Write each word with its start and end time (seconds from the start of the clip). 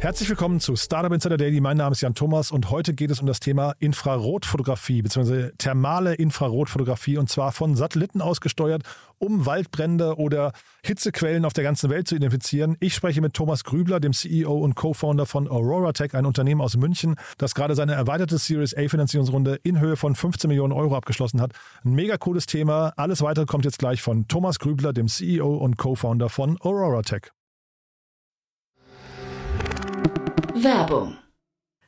Herzlich 0.00 0.30
willkommen 0.30 0.60
zu 0.60 0.76
Startup 0.76 1.12
Insider 1.12 1.36
Daily. 1.36 1.60
Mein 1.60 1.76
Name 1.76 1.92
ist 1.92 2.00
Jan 2.00 2.14
Thomas 2.14 2.50
und 2.50 2.70
heute 2.70 2.94
geht 2.94 3.10
es 3.10 3.20
um 3.20 3.26
das 3.26 3.38
Thema 3.38 3.74
Infrarotfotografie 3.80 5.02
bzw. 5.02 5.50
thermale 5.58 6.14
Infrarotfotografie 6.14 7.18
und 7.18 7.28
zwar 7.28 7.52
von 7.52 7.76
Satelliten 7.76 8.22
ausgesteuert, 8.22 8.82
um 9.18 9.44
Waldbrände 9.44 10.16
oder 10.16 10.52
Hitzequellen 10.82 11.44
auf 11.44 11.52
der 11.52 11.64
ganzen 11.64 11.90
Welt 11.90 12.08
zu 12.08 12.16
identifizieren. 12.16 12.78
Ich 12.80 12.94
spreche 12.94 13.20
mit 13.20 13.34
Thomas 13.34 13.62
Grübler, 13.62 14.00
dem 14.00 14.14
CEO 14.14 14.56
und 14.56 14.74
Co-Founder 14.74 15.26
von 15.26 15.46
Aurora 15.50 15.92
Tech, 15.92 16.14
ein 16.14 16.24
Unternehmen 16.24 16.62
aus 16.62 16.78
München, 16.78 17.16
das 17.36 17.54
gerade 17.54 17.74
seine 17.74 17.92
erweiterte 17.92 18.38
Series 18.38 18.74
A 18.74 18.88
Finanzierungsrunde 18.88 19.60
in 19.64 19.80
Höhe 19.80 19.96
von 19.96 20.14
15 20.14 20.48
Millionen 20.48 20.72
Euro 20.72 20.96
abgeschlossen 20.96 21.42
hat. 21.42 21.52
Ein 21.84 21.92
mega 21.92 22.16
cooles 22.16 22.46
Thema. 22.46 22.94
Alles 22.96 23.20
weitere 23.20 23.44
kommt 23.44 23.66
jetzt 23.66 23.78
gleich 23.78 24.00
von 24.00 24.26
Thomas 24.28 24.60
Grübler, 24.60 24.94
dem 24.94 25.08
CEO 25.08 25.56
und 25.58 25.76
Co-Founder 25.76 26.30
von 26.30 26.58
Aurora 26.62 27.02
Tech. 27.02 27.32
Werbung. 30.54 31.16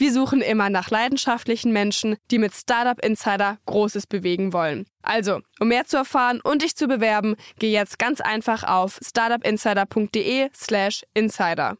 Wir 0.00 0.12
suchen 0.12 0.42
immer 0.42 0.70
nach 0.70 0.90
leidenschaftlichen 0.90 1.72
Menschen, 1.72 2.18
die 2.30 2.38
mit 2.38 2.54
Startup 2.54 3.04
Insider 3.04 3.58
Großes 3.66 4.06
bewegen 4.06 4.52
wollen. 4.52 4.86
Also, 5.02 5.40
um 5.58 5.66
mehr 5.66 5.86
zu 5.86 5.96
erfahren 5.96 6.40
und 6.40 6.62
dich 6.62 6.76
zu 6.76 6.86
bewerben, 6.86 7.34
geh 7.58 7.72
jetzt 7.72 7.98
ganz 7.98 8.20
einfach 8.20 8.62
auf 8.62 9.00
startupinsider.de/slash 9.02 11.02
insider. 11.14 11.78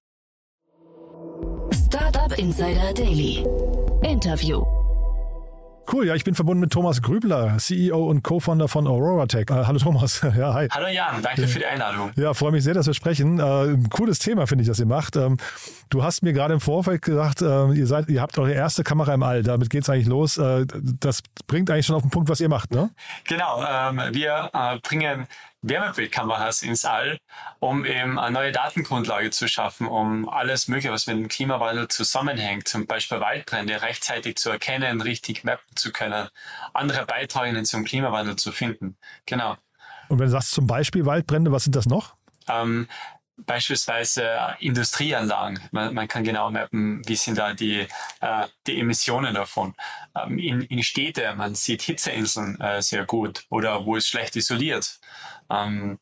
Startup 1.73 2.37
Insider 2.37 2.93
Daily. 2.93 3.47
Interview. 4.03 4.78
Cool, 5.91 6.07
ja, 6.07 6.15
ich 6.15 6.25
bin 6.25 6.35
verbunden 6.35 6.61
mit 6.61 6.71
Thomas 6.71 7.01
Grübler, 7.01 7.57
CEO 7.57 8.11
und 8.11 8.23
Co-Founder 8.23 8.69
von 8.69 8.87
Aurora 8.87 9.25
Tech. 9.27 9.47
Äh, 9.49 9.65
hallo 9.65 9.79
Thomas. 9.79 10.21
Ja, 10.39 10.53
hi. 10.53 10.69
Hallo 10.71 10.87
Jan, 10.89 11.23
danke 11.23 11.49
für 11.49 11.61
die 11.61 11.65
Einladung. 11.65 12.11
Ja, 12.15 12.35
freue 12.35 12.53
mich 12.53 12.63
sehr, 12.63 12.75
dass 12.75 12.87
wir 12.87 12.93
sprechen. 12.93 13.39
Äh, 13.39 13.43
ein 13.43 13.89
cooles 13.89 14.19
Thema, 14.19 14.47
finde 14.47 14.63
ich, 14.63 14.69
das 14.69 14.79
ihr 14.79 14.87
macht. 14.87 15.17
Ähm, 15.17 15.39
du 15.89 16.03
hast 16.03 16.23
mir 16.23 16.35
gerade 16.35 16.53
im 16.53 16.61
Vorfeld 16.61 17.01
gesagt, 17.01 17.41
äh, 17.41 17.73
ihr, 17.73 17.87
seid, 17.87 18.11
ihr 18.11 18.21
habt 18.21 18.37
eure 18.39 18.53
erste 18.53 18.85
Kamera 18.85 19.15
im 19.15 19.23
All. 19.23 19.43
Damit 19.43 19.71
geht 19.71 19.85
es 19.85 19.89
eigentlich 19.89 20.09
los. 20.09 20.37
Äh, 20.37 20.67
das 21.01 21.23
bringt 21.47 21.71
eigentlich 21.71 21.87
schon 21.87 21.97
auf 21.97 22.03
den 22.03 22.11
Punkt, 22.11 22.29
was 22.29 22.41
ihr 22.41 22.51
macht, 22.51 22.71
ne? 22.71 22.91
Genau, 23.25 23.65
ähm, 23.67 24.03
wir 24.13 24.51
äh, 24.53 24.79
bringen 24.81 25.27
Wärmebildkameras 25.63 26.63
ins 26.63 26.85
All, 26.85 27.19
um 27.59 27.85
eben 27.85 28.19
eine 28.19 28.33
neue 28.33 28.53
Datengrundlage 28.53 29.31
zu 29.31 29.49
schaffen, 29.49 29.87
um 29.87 30.29
alles 30.29 30.69
Mögliche, 30.69 30.93
was 30.93 31.07
mit 31.07 31.17
dem 31.17 31.29
Klimawandel 31.29 31.89
zusammenhängt, 31.89 32.69
zum 32.69 32.87
Beispiel 32.87 33.21
Waldbrände, 33.21 33.83
rechtzeitig 33.83 34.37
zu 34.37 34.51
erkennen, 34.51 35.01
richtig 35.01 35.45
mappen 35.45 35.77
zu 35.77 35.93
können, 35.93 36.29
andere 36.75 37.07
Beiträge 37.07 37.63
zum 37.65 37.85
Klimawandel 37.85 38.37
zu 38.37 38.53
finden. 38.53 38.97
Genau. 39.27 39.57
Und 40.09 40.19
wenn 40.19 40.27
du 40.27 40.33
sagst 40.33 40.53
zum 40.53 40.67
Beispiel 40.67 41.05
Waldbrände, 41.05 41.53
was 41.53 41.65
sind 41.65 41.77
das 41.77 41.87
noch? 41.87 42.15
Ähm, 42.49 42.89
beispielsweise 43.47 44.57
Industrieanlagen. 44.59 45.61
Man, 45.71 45.95
man, 45.95 46.09
kann 46.09 46.25
genau 46.25 46.51
mappen, 46.51 47.03
wie 47.07 47.17
sind 47.17 47.39
da 47.39 47.53
die, 47.55 47.87
äh, 48.21 48.47
die 48.67 48.81
Emissionen 48.81 49.35
davon. 49.35 49.75
Ähm, 50.17 50.39
in, 50.39 50.63
in 50.63 50.83
Städte, 50.83 51.35
man 51.37 51.55
sieht 51.55 51.83
Hitzeinseln 51.83 52.61
äh, 52.61 52.83
sehr 52.83 53.05
gut 53.05 53.45
oder 53.51 53.85
wo 53.85 53.97
es 53.97 54.09
schlecht 54.09 54.37
isoliert. 54.37 54.99
Ähm, 55.51 55.99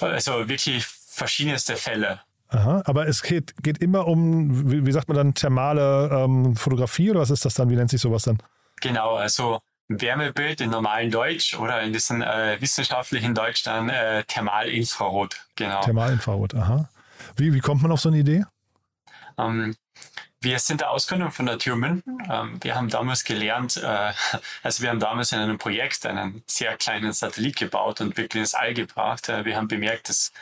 also 0.00 0.48
wirklich 0.48 0.86
verschiedenste 0.86 1.76
Fälle. 1.76 2.20
Aha, 2.48 2.82
aber 2.84 3.08
es 3.08 3.22
geht, 3.22 3.54
geht 3.62 3.78
immer 3.78 4.06
um, 4.06 4.70
wie, 4.70 4.84
wie 4.84 4.92
sagt 4.92 5.08
man 5.08 5.16
dann, 5.16 5.34
thermale 5.34 6.10
ähm, 6.12 6.54
Fotografie 6.54 7.10
oder 7.10 7.20
was 7.20 7.30
ist 7.30 7.44
das 7.44 7.54
dann? 7.54 7.70
Wie 7.70 7.76
nennt 7.76 7.90
sich 7.90 8.00
sowas 8.00 8.24
dann? 8.24 8.38
Genau, 8.80 9.14
also 9.14 9.60
Wärmebild 9.88 10.60
in 10.60 10.70
normalen 10.70 11.10
Deutsch 11.10 11.54
oder 11.58 11.80
in 11.82 11.92
diesem 11.92 12.20
äh, 12.20 12.60
wissenschaftlichen 12.60 13.34
Deutsch 13.34 13.62
dann 13.62 13.88
äh, 13.88 14.24
Thermalinfrarot. 14.24 15.36
Genau. 15.56 15.80
Thermalinfrarot, 15.80 16.54
aha. 16.54 16.88
Wie, 17.36 17.54
wie 17.54 17.60
kommt 17.60 17.82
man 17.82 17.92
auf 17.92 18.00
so 18.00 18.10
eine 18.10 18.18
Idee? 18.18 18.44
Ähm, 19.38 19.74
wir 20.42 20.58
sind 20.58 20.80
der 20.80 20.90
Ausgründung 20.90 21.30
von 21.30 21.46
der 21.46 21.58
TU 21.58 21.76
München. 21.76 22.18
Ähm, 22.28 22.58
wir 22.62 22.74
haben 22.74 22.88
damals 22.88 23.24
gelernt, 23.24 23.76
äh, 23.76 24.12
also 24.62 24.82
wir 24.82 24.90
haben 24.90 25.00
damals 25.00 25.32
in 25.32 25.38
einem 25.38 25.58
Projekt 25.58 26.04
einen 26.06 26.42
sehr 26.46 26.76
kleinen 26.76 27.12
Satellit 27.12 27.56
gebaut 27.56 28.00
und 28.00 28.16
wirklich 28.16 28.40
ins 28.40 28.54
All 28.54 28.74
gebracht. 28.74 29.28
Äh, 29.28 29.44
wir 29.44 29.56
haben 29.56 29.68
bemerkt, 29.68 30.08
dass 30.08 30.32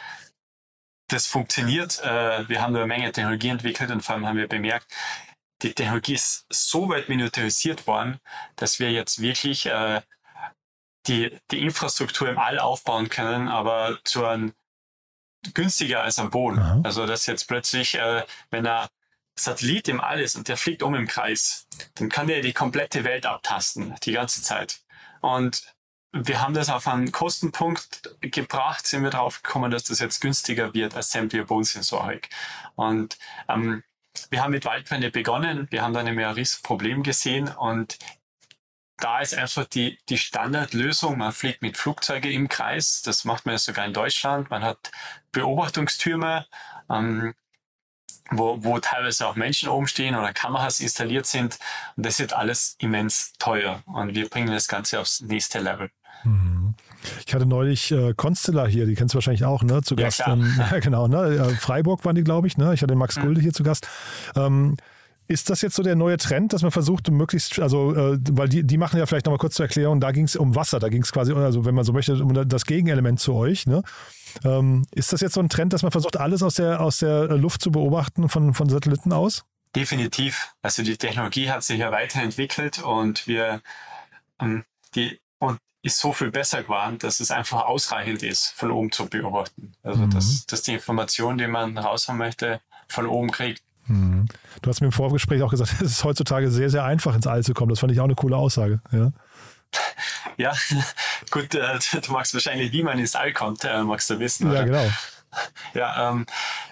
das 1.09 1.27
funktioniert. 1.27 2.01
Äh, 2.03 2.49
wir 2.49 2.63
haben 2.63 2.75
eine 2.75 2.87
Menge 2.87 3.13
Technologie 3.13 3.49
entwickelt 3.49 3.91
und 3.91 4.03
vor 4.03 4.15
allem 4.15 4.27
haben 4.27 4.39
wir 4.39 4.49
bemerkt, 4.49 4.87
die 5.63 5.75
Technologie 5.75 6.15
ist 6.15 6.47
so 6.49 6.89
weit 6.89 7.09
miniaturisiert 7.11 7.87
worden, 7.87 8.19
dass 8.57 8.79
wir 8.81 8.91
jetzt 8.91 9.21
wirklich 9.21 9.69
die, 11.07 11.39
die 11.51 11.61
Infrastruktur 11.61 12.31
im 12.31 12.39
All 12.39 12.59
aufbauen 12.59 13.11
können, 13.11 13.49
aber 13.49 13.99
zu 14.05 14.25
einem 14.25 14.55
günstiger 15.55 16.03
als 16.03 16.19
am 16.19 16.31
Boden. 16.31 16.59
Aha. 16.59 16.81
Also 16.85 17.07
dass 17.07 17.27
jetzt 17.27 17.47
plötzlich, 17.49 17.97
äh, 17.97 18.25
wenn 18.51 18.67
ein 18.67 18.89
Satellit 19.45 19.89
im 19.89 20.01
All 20.01 20.21
ist 20.21 20.37
und 20.37 20.49
der 20.49 20.57
fliegt 20.57 20.83
um 20.83 20.95
im 20.95 21.07
Kreis, 21.07 21.67
dann 21.95 22.09
kann 22.09 22.27
der 22.27 22.43
die 22.43 22.53
komplette 22.53 23.05
Welt 23.05 23.27
abtasten, 23.27 23.95
die 24.05 24.13
ganze 24.13 24.43
Zeit. 24.43 24.81
Und 25.21 25.75
wir 26.13 26.41
haben 26.41 26.55
das 26.55 26.71
auf 26.71 26.89
einen 26.89 27.13
Kostenpunkt 27.13 28.17
gebracht, 28.21 28.87
sind 28.87 29.03
wir 29.03 29.11
drauf 29.11 29.43
gekommen, 29.43 29.71
dass 29.71 29.85
das 29.85 30.01
jetzt 30.01 30.21
günstiger 30.21 30.75
wird 30.75 30.95
als 30.97 31.11
sämtliche 31.11 31.45
Bodensensorik. 31.45 32.31
Und 32.75 33.19
ähm, 33.49 33.85
wir 34.31 34.43
haben 34.43 34.51
mit 34.51 34.65
Waldbrände 34.65 35.11
begonnen, 35.11 35.69
wir 35.71 35.83
haben 35.83 35.95
dann 35.95 36.09
ein 36.09 36.19
riesiges 36.19 36.63
Problem 36.63 37.03
gesehen 37.03 37.49
und 37.49 37.99
da 38.97 39.21
ist 39.21 39.35
einfach 39.35 39.65
die, 39.65 39.99
die 40.09 40.19
Standardlösung, 40.19 41.17
man 41.17 41.33
fliegt 41.33 41.63
mit 41.63 41.79
Flugzeugen 41.79 42.31
im 42.31 42.49
Kreis, 42.49 43.03
das 43.03 43.25
macht 43.25 43.47
man 43.47 43.55
ja 43.55 43.59
sogar 43.59 43.87
in 43.87 43.95
Deutschland, 43.95 44.51
man 44.51 44.63
hat 44.63 44.91
Beobachtungstürme, 45.33 46.47
ähm, 46.91 47.35
wo, 48.31 48.63
wo 48.63 48.79
teilweise 48.79 49.27
auch 49.27 49.37
Menschen 49.37 49.69
oben 49.69 49.87
stehen 49.87 50.15
oder 50.15 50.33
Kameras 50.33 50.81
installiert 50.81 51.27
sind 51.27 51.59
und 51.97 52.07
das 52.07 52.19
wird 52.19 52.33
alles 52.33 52.77
immens 52.79 53.33
teuer 53.39 53.83
und 53.87 54.15
wir 54.15 54.29
bringen 54.29 54.51
das 54.51 54.69
Ganze 54.69 55.01
aufs 55.01 55.21
nächste 55.21 55.61
Level. 55.61 55.91
Mhm. 56.25 56.75
Ich 57.27 57.35
hatte 57.35 57.47
neulich 57.47 57.91
äh, 57.93 58.13
Constella 58.15 58.67
hier, 58.67 58.87
die 58.87 58.95
kennst 58.95 59.15
du 59.15 59.17
wahrscheinlich 59.17 59.45
auch, 59.45 59.63
ne? 59.63 59.83
Zu 59.83 59.97
Gast. 59.97 60.21
Ja, 60.21 60.35
ähm, 60.35 60.55
ja 60.71 60.79
genau, 60.81 61.09
ne? 61.09 61.57
Freiburg 61.59 62.05
waren 62.05 62.15
die, 62.15 62.25
glaube 62.25 62.47
ich, 62.47 62.59
ne? 62.59 62.75
Ich 62.75 62.83
hatte 62.83 62.95
Max 62.95 63.17
mhm. 63.17 63.23
Gulde 63.23 63.41
hier 63.41 63.53
zu 63.53 63.63
Gast. 63.63 63.89
Ähm, 64.37 64.77
ist 65.31 65.49
das 65.49 65.63
jetzt 65.63 65.77
so 65.77 65.85
der 65.85 65.95
neue 65.95 66.17
Trend, 66.17 66.53
dass 66.53 66.63
man 66.63 66.73
versucht, 66.73 67.09
möglichst, 67.09 67.61
also, 67.61 67.95
äh, 67.95 68.19
weil 68.33 68.49
die, 68.49 68.65
die 68.65 68.77
machen 68.77 68.99
ja 68.99 69.07
vielleicht 69.07 69.27
nochmal 69.27 69.39
kurz 69.39 69.55
zur 69.55 69.65
Erklärung, 69.65 70.01
da 70.01 70.11
ging 70.11 70.25
es 70.25 70.35
um 70.35 70.57
Wasser, 70.57 70.81
da 70.81 70.89
ging 70.89 71.03
es 71.03 71.13
quasi, 71.13 71.33
also 71.33 71.65
wenn 71.65 71.75
man 71.77 71.85
so 71.85 71.93
möchte, 71.93 72.15
um 72.15 72.49
das 72.49 72.67
Gegenelement 72.67 73.21
zu 73.21 73.35
euch, 73.35 73.65
ne? 73.67 73.83
Ähm, 74.45 74.85
ist 74.93 75.13
das 75.13 75.21
jetzt 75.21 75.35
so 75.35 75.41
ein 75.41 75.49
Trend, 75.49 75.73
dass 75.73 75.83
man 75.83 75.93
versucht, 75.93 76.17
alles 76.17 76.43
aus 76.43 76.55
der, 76.55 76.81
aus 76.81 76.99
der 76.99 77.29
Luft 77.37 77.63
zu 77.63 77.71
beobachten 77.71 78.29
von, 78.29 78.55
von 78.55 78.69
Satelliten 78.69 79.13
aus? 79.13 79.45
Definitiv. 79.75 80.53
Also 80.63 80.83
die 80.83 80.97
Technologie 80.97 81.49
hat 81.49 81.63
sich 81.63 81.79
ja 81.79 81.93
weiterentwickelt 81.93 82.83
und 82.83 83.29
wir, 83.29 83.61
ähm, 84.41 84.65
die, 84.97 85.21
und 85.39 85.59
ist 85.83 86.01
so 86.01 86.13
viel 86.13 86.33
besser 86.33 86.65
geworden, 86.65 86.99
dass 86.99 87.21
es 87.21 87.31
einfach 87.31 87.67
ausreichend 87.67 88.25
ist, 88.25 88.49
von 88.49 88.73
oben 88.73 88.91
zu 88.91 89.07
beobachten. 89.07 89.73
Also, 89.85 90.01
mhm. 90.01 90.11
dass, 90.11 90.45
dass 90.47 90.63
die 90.63 90.75
Information, 90.75 91.39
die 91.39 91.47
man 91.47 91.79
raus 91.79 92.09
haben 92.09 92.19
möchte, 92.19 92.61
von 92.89 93.07
oben 93.07 93.31
kriegt. 93.31 93.63
Mhm. 93.91 94.27
Du 94.63 94.71
hast 94.71 94.81
mir 94.81 94.87
im 94.87 94.93
Vorgespräch 94.93 95.43
auch 95.43 95.51
gesagt, 95.51 95.73
es 95.81 95.93
ist 95.93 96.05
heutzutage 96.05 96.51
sehr, 96.51 96.71
sehr 96.71 96.85
einfach 96.85 97.15
ins 97.15 97.27
All 97.27 97.43
zu 97.43 97.55
kommen. 97.55 97.71
Das 97.71 97.81
fand 97.81 97.93
ich 97.93 98.01
auch 98.01 98.05
eine 98.05 98.15
coole 98.15 98.37
Aussage. 98.37 98.81
Ja, 98.93 99.13
ja 100.37 100.53
gut, 101.31 101.55
äh, 101.55 101.79
du 102.01 102.13
magst 102.13 102.33
wahrscheinlich, 102.35 102.73
wie 102.73 102.83
man 102.83 102.99
ins 102.99 103.17
All 103.17 103.33
kommt, 103.33 103.65
äh, 103.65 103.83
magst 103.83 104.09
du 104.11 104.19
wissen. 104.19 104.49
Oder? 104.49 104.61
Ja, 104.61 104.65
genau. 104.65 104.91
Ja, 105.75 106.11
ähm, 106.11 106.27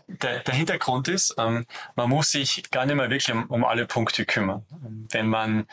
der, 0.08 0.40
der 0.40 0.54
Hintergrund 0.54 1.06
ist, 1.06 1.34
ähm, 1.38 1.64
man 1.94 2.08
muss 2.08 2.32
sich 2.32 2.70
gar 2.72 2.86
nicht 2.86 2.96
mehr 2.96 3.08
wirklich 3.08 3.30
um, 3.30 3.44
um 3.46 3.64
alle 3.64 3.86
Punkte 3.86 4.24
kümmern. 4.24 4.64
Wenn 5.10 5.28
man 5.28 5.66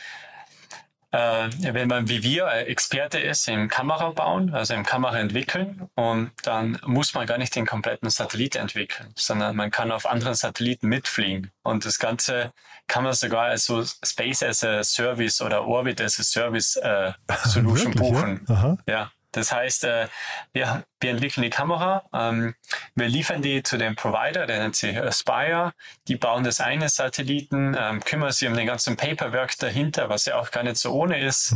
äh, 1.15 1.73
wenn 1.73 1.87
man 1.87 2.09
wie 2.09 2.23
wir 2.23 2.47
äh, 2.47 2.63
Experte 2.63 3.19
ist 3.19 3.47
im 3.47 3.69
Kamera 3.69 4.09
bauen, 4.09 4.53
also 4.53 4.73
im 4.73 4.83
Kamera 4.83 5.17
entwickeln, 5.19 5.87
und 5.95 6.31
dann 6.43 6.77
muss 6.85 7.13
man 7.13 7.25
gar 7.25 7.37
nicht 7.37 7.55
den 7.55 7.65
kompletten 7.65 8.09
Satellit 8.09 8.55
entwickeln, 8.55 9.13
sondern 9.15 9.55
man 9.55 9.71
kann 9.71 9.91
auf 9.91 10.05
anderen 10.05 10.35
Satelliten 10.35 10.87
mitfliegen. 10.87 11.51
Und 11.63 11.85
das 11.85 11.99
Ganze 11.99 12.51
kann 12.87 13.03
man 13.03 13.13
sogar 13.13 13.45
als 13.45 13.65
so 13.65 13.83
Space 13.83 14.43
as 14.43 14.63
a 14.63 14.83
Service 14.83 15.41
oder 15.41 15.65
Orbit 15.65 16.01
as 16.01 16.19
a 16.19 16.23
Service 16.23 16.75
äh, 16.75 17.13
Solution 17.45 17.93
Wirklich, 17.93 18.11
buchen. 18.11 18.45
Ja? 18.47 18.77
Ja, 18.87 19.11
das 19.35 19.51
heißt, 19.51 19.83
äh, 19.83 20.07
wir, 20.53 20.83
wir 20.99 21.11
entwickeln 21.11 21.43
die 21.43 21.49
Kamera, 21.49 22.03
ähm, 22.13 22.55
wir 22.95 23.07
liefern 23.07 23.41
die 23.41 23.63
zu 23.63 23.77
dem 23.77 23.95
Provider, 23.95 24.45
der 24.45 24.59
nennt 24.59 24.75
sich 24.75 24.97
Aspire. 24.97 25.73
Die 26.07 26.15
bauen 26.15 26.43
das 26.43 26.61
eine 26.61 26.89
Satelliten, 26.89 27.75
ähm, 27.77 28.03
kümmern 28.03 28.31
sich 28.31 28.47
um 28.47 28.55
den 28.55 28.67
ganzen 28.67 28.97
Paperwork 28.97 29.57
dahinter, 29.59 30.09
was 30.09 30.25
ja 30.25 30.37
auch 30.37 30.51
gar 30.51 30.63
nicht 30.63 30.77
so 30.77 30.91
ohne 30.93 31.19
ist. 31.19 31.55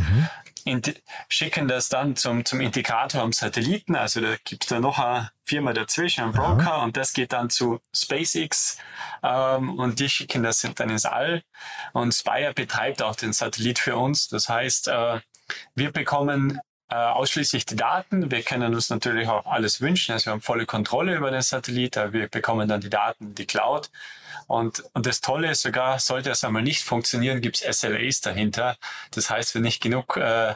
Int- 0.66 1.02
schicken 1.30 1.68
das 1.68 1.88
dann 1.90 2.16
zum, 2.16 2.44
zum 2.46 2.60
Integrator 2.60 3.22
am 3.22 3.31
Satelliten. 3.31 3.96
Also 3.96 4.22
da 4.22 4.36
gibt's 4.44 4.68
da 4.68 4.80
noch 4.80 5.00
eine 5.00 5.32
Firma 5.46 5.74
dazwischen, 5.74 6.24
einen 6.24 6.34
Broker, 6.34 6.84
und 6.84 6.98
das 6.98 7.14
geht 7.14 7.32
dann 7.34 7.50
zu 7.50 7.80
SpaceX 7.96 8.78
ähm, 9.24 9.80
und 9.80 10.00
die 10.00 10.10
schicken 10.10 10.44
das 10.44 10.62
dann 10.75 10.90
ins 10.90 11.06
All. 11.06 11.42
Und 11.94 12.14
Spire 12.14 12.54
betreibt 12.54 13.02
auch 13.02 13.16
den 13.16 13.34
Satellit 13.34 13.80
für 13.80 13.96
uns. 13.96 14.28
Das 14.28 14.50
heißt, 14.50 14.90
äh, 14.90 15.22
wir 15.75 15.92
bekommen 15.92 16.60
äh, 16.89 16.95
ausschließlich 16.95 17.65
die 17.65 17.75
Daten. 17.75 18.31
Wir 18.31 18.41
können 18.41 18.74
uns 18.74 18.89
natürlich 18.89 19.27
auch 19.27 19.45
alles 19.45 19.81
wünschen. 19.81 20.13
Also 20.13 20.27
wir 20.27 20.33
haben 20.33 20.41
volle 20.41 20.65
Kontrolle 20.65 21.15
über 21.15 21.31
den 21.31 21.41
Satellit. 21.41 21.95
Wir 21.95 22.27
bekommen 22.27 22.68
dann 22.68 22.81
die 22.81 22.89
Daten 22.89 23.27
in 23.27 23.36
die 23.36 23.45
Cloud. 23.45 23.89
Und, 24.47 24.83
und 24.94 25.06
das 25.06 25.21
Tolle 25.21 25.51
ist 25.51 25.62
sogar, 25.62 26.00
sollte 26.00 26.31
es 26.31 26.44
einmal 26.44 26.63
nicht 26.63 26.83
funktionieren, 26.83 27.41
gibt 27.41 27.62
es 27.62 27.80
SLAs 27.80 28.21
dahinter. 28.21 28.77
Das 29.12 29.30
heißt, 29.30 29.53
wenn 29.53 29.62
nicht 29.62 29.81
genug 29.81 30.18
äh, 30.18 30.56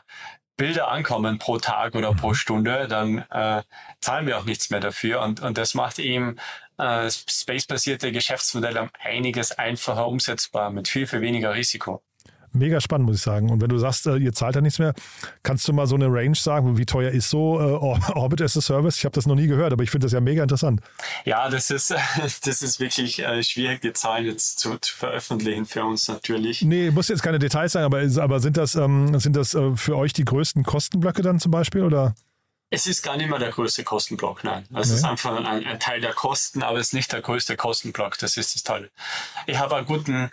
Bilder 0.57 0.87
ankommen 0.89 1.39
pro 1.39 1.57
Tag 1.57 1.95
oder 1.95 2.13
pro 2.13 2.33
Stunde, 2.33 2.87
dann 2.87 3.19
äh, 3.29 3.63
zahlen 4.01 4.27
wir 4.27 4.37
auch 4.39 4.45
nichts 4.45 4.69
mehr 4.69 4.79
dafür. 4.79 5.21
Und, 5.21 5.41
und 5.41 5.57
das 5.57 5.73
macht 5.75 5.99
eben 5.99 6.37
äh, 6.77 7.09
space-basierte 7.09 8.11
Geschäftsmodelle 8.11 8.81
um 8.81 8.89
einiges 9.03 9.51
einfacher 9.51 10.07
umsetzbar 10.07 10.71
mit 10.71 10.87
viel, 10.87 11.07
viel 11.07 11.21
weniger 11.21 11.53
Risiko. 11.53 12.01
Mega 12.53 12.79
spannend, 12.79 13.07
muss 13.07 13.17
ich 13.17 13.21
sagen. 13.23 13.49
Und 13.49 13.61
wenn 13.61 13.69
du 13.69 13.79
sagst, 13.79 14.05
äh, 14.05 14.17
ihr 14.17 14.31
zahlt 14.31 14.55
ja 14.55 14.61
nichts 14.61 14.77
mehr, 14.79 14.93
kannst 15.41 15.67
du 15.67 15.73
mal 15.73 15.87
so 15.87 15.95
eine 15.95 16.05
Range 16.07 16.35
sagen, 16.35 16.77
wie 16.77 16.85
teuer 16.85 17.09
ist 17.11 17.29
so 17.29 17.59
äh, 17.59 17.63
Or- 17.63 17.99
Orbit 18.15 18.41
as 18.41 18.55
a 18.55 18.61
Service? 18.61 18.97
Ich 18.97 19.05
habe 19.05 19.15
das 19.15 19.25
noch 19.25 19.35
nie 19.35 19.47
gehört, 19.47 19.73
aber 19.73 19.83
ich 19.83 19.89
finde 19.89 20.05
das 20.05 20.11
ja 20.13 20.21
mega 20.21 20.43
interessant. 20.43 20.81
Ja, 21.25 21.49
das 21.49 21.71
ist, 21.71 21.93
das 22.45 22.61
ist 22.61 22.79
wirklich 22.79 23.19
äh, 23.19 23.41
schwierig, 23.43 23.81
die 23.81 23.91
Zahlen 23.93 24.25
jetzt 24.25 24.59
zu, 24.59 24.77
zu 24.77 24.95
veröffentlichen 24.95 25.65
für 25.65 25.83
uns 25.83 26.07
natürlich. 26.07 26.61
Nee, 26.61 26.91
muss 26.91 27.07
jetzt 27.07 27.23
keine 27.23 27.39
Details 27.39 27.71
sein, 27.71 27.83
aber, 27.83 28.01
aber 28.17 28.39
sind 28.39 28.55
das, 28.57 28.75
ähm, 28.75 29.19
sind 29.19 29.35
das 29.35 29.53
äh, 29.55 29.75
für 29.75 29.97
euch 29.97 30.13
die 30.13 30.25
größten 30.25 30.63
Kostenblöcke 30.63 31.23
dann 31.23 31.39
zum 31.39 31.51
Beispiel? 31.51 31.83
Oder? 31.83 32.13
Es 32.69 32.87
ist 32.87 33.03
gar 33.03 33.17
nicht 33.17 33.29
mehr 33.29 33.37
der 33.37 33.51
größte 33.51 33.83
Kostenblock, 33.83 34.43
nein. 34.43 34.65
Es 34.75 34.89
ist 34.89 35.03
einfach 35.03 35.35
ein, 35.37 35.45
ein 35.45 35.79
Teil 35.79 36.01
der 36.01 36.13
Kosten, 36.13 36.63
aber 36.63 36.79
es 36.79 36.87
ist 36.87 36.93
nicht 36.93 37.11
der 37.13 37.21
größte 37.21 37.55
Kostenblock. 37.55 38.17
Das 38.17 38.35
ist 38.35 38.55
das 38.55 38.63
Tolle. 38.63 38.89
Ich 39.45 39.59
habe 39.59 39.75
einen 39.75 39.85
guten 39.85 40.31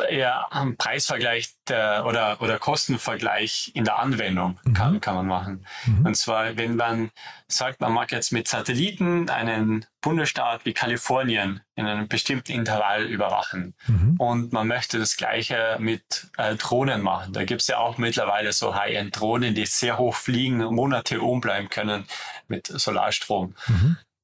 eher 0.00 0.52
einen 0.52 0.76
Preisvergleich 0.76 1.54
der, 1.68 2.04
oder, 2.06 2.40
oder 2.40 2.58
Kostenvergleich 2.58 3.72
in 3.74 3.84
der 3.84 3.98
Anwendung 3.98 4.58
kann, 4.74 5.00
kann 5.00 5.14
man 5.14 5.26
machen. 5.26 5.66
Und 6.04 6.16
zwar, 6.16 6.56
wenn 6.56 6.76
man 6.76 7.10
sagt, 7.48 7.80
man 7.80 7.92
mag 7.92 8.12
jetzt 8.12 8.32
mit 8.32 8.48
Satelliten 8.48 9.30
einen 9.30 9.86
Bundesstaat 10.00 10.64
wie 10.64 10.72
Kalifornien 10.72 11.60
in 11.74 11.86
einem 11.86 12.08
bestimmten 12.08 12.52
Intervall 12.52 13.04
überwachen 13.04 13.74
und 14.18 14.52
man 14.52 14.66
möchte 14.66 14.98
das 14.98 15.16
Gleiche 15.16 15.76
mit 15.80 16.28
äh, 16.36 16.54
Drohnen 16.56 17.02
machen. 17.02 17.32
Da 17.32 17.44
gibt's 17.44 17.66
ja 17.66 17.78
auch 17.78 17.98
mittlerweile 17.98 18.52
so 18.52 18.74
High-End-Drohnen, 18.74 19.54
die 19.54 19.66
sehr 19.66 19.98
hoch 19.98 20.14
fliegen, 20.14 20.58
Monate 20.58 21.22
oben 21.22 21.40
bleiben 21.40 21.68
können 21.68 22.06
mit 22.48 22.66
Solarstrom. 22.66 23.54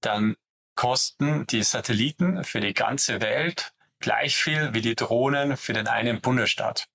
Dann 0.00 0.36
kosten 0.74 1.46
die 1.46 1.62
Satelliten 1.62 2.44
für 2.44 2.60
die 2.60 2.74
ganze 2.74 3.20
Welt 3.20 3.72
gleich 4.02 4.36
viel 4.36 4.74
wie 4.74 4.80
die 4.82 4.94
Drohnen 4.94 5.56
für 5.56 5.72
den 5.72 5.86
einen 5.86 6.20
Bundesstaat. 6.20 6.86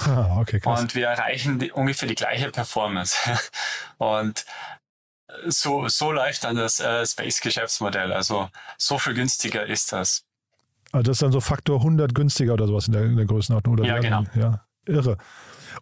Ah, 0.00 0.38
okay, 0.40 0.60
krass. 0.60 0.80
Und 0.80 0.94
wir 0.94 1.06
erreichen 1.08 1.58
die, 1.58 1.72
ungefähr 1.72 2.08
die 2.08 2.14
gleiche 2.14 2.50
Performance. 2.50 3.16
Und 3.98 4.44
so, 5.46 5.88
so 5.88 6.12
läuft 6.12 6.44
dann 6.44 6.56
das 6.56 6.80
äh, 6.80 7.04
Space-Geschäftsmodell. 7.06 8.12
Also 8.12 8.48
so 8.76 8.98
viel 8.98 9.14
günstiger 9.14 9.66
ist 9.66 9.92
das. 9.92 10.24
Also 10.92 11.02
das 11.04 11.16
ist 11.16 11.22
dann 11.22 11.32
so 11.32 11.40
Faktor 11.40 11.78
100 11.78 12.14
günstiger 12.14 12.54
oder 12.54 12.66
sowas 12.66 12.86
in 12.86 12.92
der, 12.92 13.02
in 13.04 13.16
der 13.16 13.26
Größenordnung. 13.26 13.74
Oder 13.74 13.84
Ja, 13.84 13.96
wie- 13.98 14.00
genau. 14.00 14.24
Ja, 14.34 14.64
irre. 14.86 15.18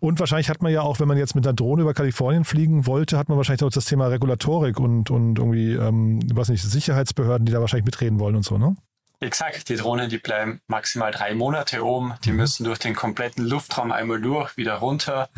Und 0.00 0.18
wahrscheinlich 0.18 0.50
hat 0.50 0.62
man 0.62 0.72
ja 0.72 0.82
auch, 0.82 0.98
wenn 1.00 1.08
man 1.08 1.16
jetzt 1.16 1.34
mit 1.34 1.46
einer 1.46 1.54
Drohne 1.54 1.82
über 1.82 1.94
Kalifornien 1.94 2.44
fliegen 2.44 2.86
wollte, 2.86 3.16
hat 3.16 3.28
man 3.28 3.38
wahrscheinlich 3.38 3.62
auch 3.62 3.70
das 3.70 3.84
Thema 3.86 4.08
Regulatorik 4.08 4.78
und, 4.80 5.10
und 5.10 5.38
irgendwie, 5.38 5.72
ähm, 5.74 6.20
was 6.34 6.48
nicht, 6.48 6.62
Sicherheitsbehörden, 6.62 7.46
die 7.46 7.52
da 7.52 7.60
wahrscheinlich 7.60 7.86
mitreden 7.86 8.18
wollen 8.18 8.36
und 8.36 8.44
so, 8.44 8.58
ne? 8.58 8.76
Exakt, 9.20 9.68
die 9.68 9.76
Drohnen, 9.76 10.10
die 10.10 10.18
bleiben 10.18 10.60
maximal 10.66 11.10
drei 11.10 11.34
Monate 11.34 11.84
oben. 11.84 12.14
Die 12.24 12.32
müssen 12.32 12.64
durch 12.64 12.78
den 12.78 12.94
kompletten 12.94 13.46
Luftraum 13.46 13.90
einmal 13.90 14.20
durch, 14.20 14.56
wieder 14.56 14.74
runter. 14.74 15.30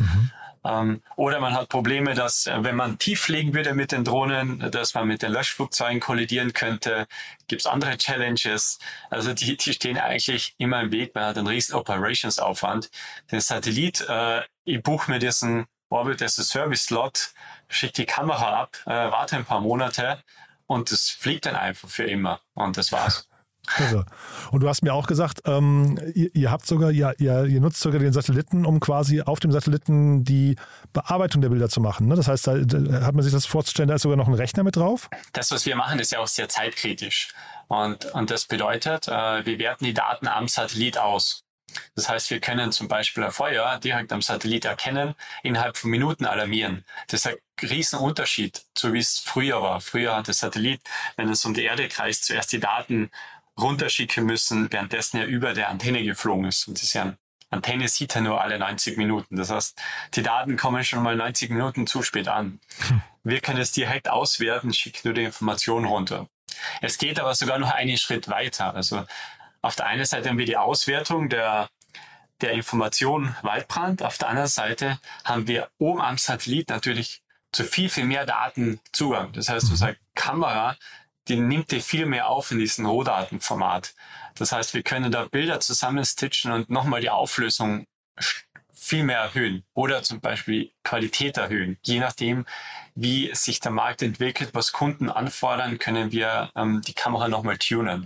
Ähm, 0.65 1.01
oder 1.15 1.39
man 1.39 1.53
hat 1.53 1.69
Probleme, 1.69 2.13
dass 2.13 2.47
äh, 2.47 2.63
wenn 2.63 2.75
man 2.75 2.99
tief 2.99 3.21
fliegen 3.21 3.53
würde 3.53 3.73
mit 3.73 3.91
den 3.91 4.03
Drohnen, 4.03 4.59
dass 4.71 4.93
man 4.93 5.07
mit 5.07 5.21
den 5.21 5.31
Löschflugzeugen 5.31 6.01
kollidieren 6.01 6.53
könnte. 6.53 7.07
Gibt's 7.47 7.65
andere 7.65 7.97
Challenges. 7.97 8.79
Also 9.09 9.33
die, 9.33 9.55
die 9.55 9.73
stehen 9.73 9.97
eigentlich 9.97 10.55
immer 10.57 10.81
im 10.81 10.91
Weg. 10.91 11.15
Man 11.15 11.25
hat 11.25 11.37
einen 11.37 11.47
riesen 11.47 11.75
Operationsaufwand. 11.75 12.89
Den 13.31 13.39
Satellit, 13.39 14.05
äh, 14.09 14.41
ich 14.65 14.83
buche 14.83 15.09
mir 15.09 15.19
diesen 15.19 15.65
Orbit 15.89 16.21
as 16.21 16.37
a 16.37 16.43
Service 16.43 16.83
Slot, 16.83 17.31
schicke 17.69 17.93
die 17.93 18.05
Kamera 18.05 18.61
ab, 18.61 18.77
äh, 18.85 18.89
warte 18.89 19.37
ein 19.37 19.45
paar 19.45 19.61
Monate 19.61 20.21
und 20.67 20.91
es 20.91 21.09
fliegt 21.09 21.45
dann 21.45 21.55
einfach 21.55 21.89
für 21.89 22.03
immer. 22.03 22.41
Und 22.53 22.77
das 22.77 22.91
war's. 22.91 23.28
Irre. 23.77 24.05
Und 24.51 24.61
du 24.61 24.69
hast 24.69 24.83
mir 24.83 24.93
auch 24.93 25.07
gesagt, 25.07 25.41
ähm, 25.45 25.99
ihr, 26.15 26.33
ihr 26.33 26.51
habt 26.51 26.65
sogar, 26.65 26.91
ihr, 26.91 27.13
ihr, 27.19 27.45
ihr 27.45 27.61
nutzt 27.61 27.79
sogar 27.79 27.99
den 27.99 28.13
Satelliten, 28.13 28.65
um 28.65 28.79
quasi 28.79 29.21
auf 29.21 29.39
dem 29.39 29.51
Satelliten 29.51 30.23
die 30.23 30.55
Bearbeitung 30.93 31.41
der 31.41 31.49
Bilder 31.49 31.69
zu 31.69 31.79
machen. 31.79 32.07
Ne? 32.07 32.15
Das 32.15 32.27
heißt, 32.27 32.47
da, 32.47 32.57
da 32.57 33.05
hat 33.05 33.15
man 33.15 33.23
sich 33.23 33.33
das 33.33 33.45
vorzustellen, 33.45 33.89
da 33.89 33.95
ist 33.95 34.01
sogar 34.01 34.17
noch 34.17 34.27
ein 34.27 34.33
Rechner 34.33 34.63
mit 34.63 34.75
drauf. 34.75 35.09
das, 35.33 35.51
was 35.51 35.65
wir 35.65 35.75
machen, 35.75 35.99
ist 35.99 36.11
ja 36.11 36.19
auch 36.19 36.27
sehr 36.27 36.49
zeitkritisch. 36.49 37.29
Und, 37.67 38.05
und 38.13 38.31
das 38.31 38.45
bedeutet, 38.45 39.07
äh, 39.07 39.45
wir 39.45 39.59
werten 39.59 39.85
die 39.85 39.93
Daten 39.93 40.27
am 40.27 40.47
Satellit 40.47 40.97
aus. 40.97 41.43
Das 41.95 42.09
heißt, 42.09 42.31
wir 42.31 42.39
können 42.39 42.71
zum 42.71 42.87
Beispiel 42.87 43.23
ein 43.23 43.31
Feuer 43.31 43.79
direkt 43.79 44.11
am 44.11 44.23
Satellit 44.23 44.65
erkennen, 44.65 45.13
innerhalb 45.43 45.77
von 45.77 45.91
Minuten 45.91 46.25
alarmieren. 46.25 46.83
Das 47.07 47.21
ist 47.21 47.27
ein 47.27 47.35
Riesenunterschied, 47.61 48.65
so 48.75 48.93
wie 48.93 48.99
es 48.99 49.19
früher 49.19 49.61
war. 49.61 49.81
Früher 49.81 50.15
hat 50.15 50.27
der 50.27 50.33
Satellit, 50.33 50.81
wenn 51.15 51.29
es 51.29 51.45
um 51.45 51.53
die 51.53 51.63
Erde 51.63 51.87
kreist, 51.87 52.25
zuerst 52.25 52.51
die 52.51 52.59
Daten 52.59 53.11
runterschicken 53.59 54.25
müssen, 54.25 54.71
währenddessen 54.71 55.17
er 55.17 55.27
über 55.27 55.53
der 55.53 55.69
Antenne 55.69 56.03
geflogen 56.03 56.45
ist. 56.45 56.67
Und 56.67 56.77
das 56.77 56.83
ist 56.83 56.93
ja 56.93 57.03
ein 57.03 57.17
Antenne 57.51 57.87
sieht 57.87 58.15
er 58.15 58.21
nur 58.21 58.41
alle 58.41 58.59
90 58.59 58.97
Minuten. 58.97 59.35
Das 59.35 59.49
heißt, 59.49 59.79
die 60.13 60.21
Daten 60.21 60.55
kommen 60.55 60.83
schon 60.83 61.01
mal 61.01 61.15
90 61.15 61.49
Minuten 61.49 61.87
zu 61.87 62.03
spät 62.03 62.27
an. 62.27 62.59
Wir 63.23 63.41
können 63.41 63.59
es 63.59 63.71
direkt 63.71 64.07
auswerten, 64.07 64.73
schicken 64.73 65.01
nur 65.03 65.13
die 65.13 65.23
Information 65.23 65.85
runter. 65.85 66.27
Es 66.81 66.97
geht 66.97 67.19
aber 67.19 67.33
sogar 67.35 67.57
noch 67.57 67.71
einen 67.71 67.97
Schritt 67.97 68.27
weiter. 68.29 68.75
Also 68.75 69.05
auf 69.61 69.75
der 69.75 69.87
einen 69.87 70.05
Seite 70.05 70.29
haben 70.29 70.37
wir 70.37 70.45
die 70.45 70.57
Auswertung 70.57 71.29
der, 71.29 71.69
der 72.41 72.51
Information 72.51 73.35
Waldbrand. 73.41 74.03
Auf 74.03 74.17
der 74.17 74.29
anderen 74.29 74.47
Seite 74.47 74.99
haben 75.23 75.47
wir 75.47 75.69
oben 75.79 76.01
am 76.01 76.17
Satellit 76.17 76.69
natürlich 76.69 77.23
zu 77.51 77.63
viel, 77.63 77.89
viel 77.89 78.05
mehr 78.05 78.25
Daten 78.25 78.79
Zugang. 78.91 79.33
Das 79.33 79.49
heißt, 79.49 79.69
unsere 79.71 79.97
Kamera, 80.13 80.77
die 81.29 81.39
nimmt 81.39 81.71
dir 81.71 81.81
viel 81.81 82.05
mehr 82.05 82.27
auf 82.27 82.51
in 82.51 82.59
diesem 82.59 82.85
Rohdatenformat. 82.85 83.93
Das 84.35 84.51
heißt, 84.51 84.73
wir 84.73 84.83
können 84.83 85.11
da 85.11 85.25
Bilder 85.25 85.59
zusammenstitchen 85.59 86.51
und 86.51 86.69
nochmal 86.69 87.01
die 87.01 87.09
Auflösung 87.09 87.85
viel 88.73 89.03
mehr 89.03 89.19
erhöhen 89.19 89.63
oder 89.73 90.01
zum 90.01 90.19
Beispiel 90.19 90.71
Qualität 90.83 91.37
erhöhen. 91.37 91.77
Je 91.83 91.99
nachdem, 91.99 92.45
wie 92.95 93.29
sich 93.33 93.59
der 93.59 93.71
Markt 93.71 94.01
entwickelt, 94.01 94.51
was 94.53 94.71
Kunden 94.71 95.09
anfordern, 95.09 95.77
können 95.77 96.11
wir 96.11 96.49
ähm, 96.55 96.81
die 96.81 96.93
Kamera 96.93 97.27
nochmal 97.27 97.57
tunen. 97.57 98.05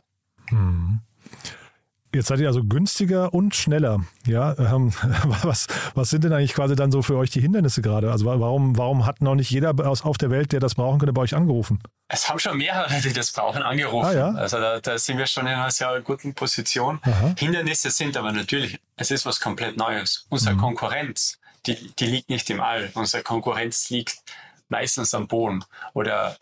Jetzt 2.13 2.27
seid 2.27 2.39
ihr 2.39 2.47
also 2.47 2.63
günstiger 2.63 3.33
und 3.33 3.55
schneller. 3.55 4.03
Ja, 4.27 4.55
ähm, 4.59 4.93
was, 5.43 5.67
was 5.95 6.09
sind 6.09 6.23
denn 6.23 6.31
eigentlich 6.33 6.53
quasi 6.53 6.75
dann 6.75 6.91
so 6.91 7.01
für 7.01 7.17
euch 7.17 7.31
die 7.31 7.41
Hindernisse 7.41 7.81
gerade? 7.81 8.11
Also 8.11 8.25
wa- 8.25 8.39
warum, 8.39 8.77
warum 8.77 9.05
hat 9.05 9.21
noch 9.21 9.33
nicht 9.35 9.49
jeder 9.49 9.73
aus, 9.87 10.03
auf 10.03 10.17
der 10.17 10.29
Welt, 10.29 10.51
der 10.51 10.59
das 10.59 10.75
brauchen 10.75 10.99
könnte, 10.99 11.13
bei 11.13 11.21
euch 11.23 11.33
angerufen? 11.35 11.79
Es 12.09 12.29
haben 12.29 12.37
schon 12.37 12.57
mehrere, 12.57 13.01
die 13.01 13.13
das 13.13 13.31
brauchen, 13.31 13.63
angerufen. 13.63 14.05
Ah, 14.09 14.13
ja? 14.13 14.27
Also 14.35 14.59
da, 14.59 14.79
da 14.79 14.97
sind 14.99 15.17
wir 15.17 15.25
schon 15.25 15.47
in 15.47 15.53
einer 15.53 15.71
sehr 15.71 15.99
guten 16.01 16.35
Position. 16.35 16.99
Aha. 17.03 17.33
Hindernisse 17.39 17.89
sind 17.89 18.15
aber 18.15 18.31
natürlich, 18.31 18.79
es 18.97 19.09
ist 19.09 19.25
was 19.25 19.39
komplett 19.39 19.77
Neues. 19.77 20.25
Mhm. 20.25 20.33
Unsere 20.33 20.55
Konkurrenz, 20.57 21.39
die, 21.65 21.91
die 21.97 22.05
liegt 22.05 22.29
nicht 22.29 22.47
im 22.51 22.61
All. 22.61 22.91
Unsere 22.93 23.23
Konkurrenz 23.23 23.89
liegt 23.89 24.17
meistens 24.69 25.13
am 25.15 25.27
Boden 25.27 25.63
oder, 25.93 26.35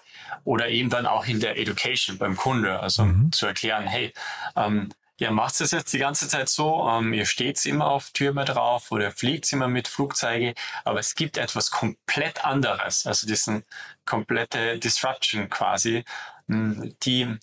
oder 0.43 0.67
eben 0.67 0.89
dann 0.89 1.05
auch 1.05 1.25
in 1.27 1.39
der 1.39 1.57
Education 1.57 2.17
beim 2.17 2.35
Kunde. 2.35 2.79
Also 2.81 3.05
Mhm. 3.05 3.31
zu 3.31 3.45
erklären, 3.45 3.85
hey, 3.87 4.13
ähm, 4.57 4.89
ihr 5.21 5.29
macht 5.29 5.61
es 5.61 5.69
jetzt 5.69 5.93
die 5.93 5.99
ganze 5.99 6.27
Zeit 6.27 6.49
so, 6.49 6.89
ähm, 6.89 7.13
ihr 7.13 7.27
steht 7.27 7.63
immer 7.67 7.85
auf 7.85 8.09
Türme 8.09 8.43
drauf 8.43 8.91
oder 8.91 9.11
fliegt 9.11 9.53
immer 9.53 9.67
mit 9.67 9.87
Flugzeuge, 9.87 10.55
aber 10.83 10.99
es 10.99 11.13
gibt 11.13 11.37
etwas 11.37 11.69
komplett 11.69 12.43
anderes, 12.43 13.05
also 13.05 13.27
diesen 13.27 13.63
komplette 14.03 14.79
Disruption 14.79 15.47
quasi, 15.47 16.03
hm, 16.47 16.95
die, 17.03 17.37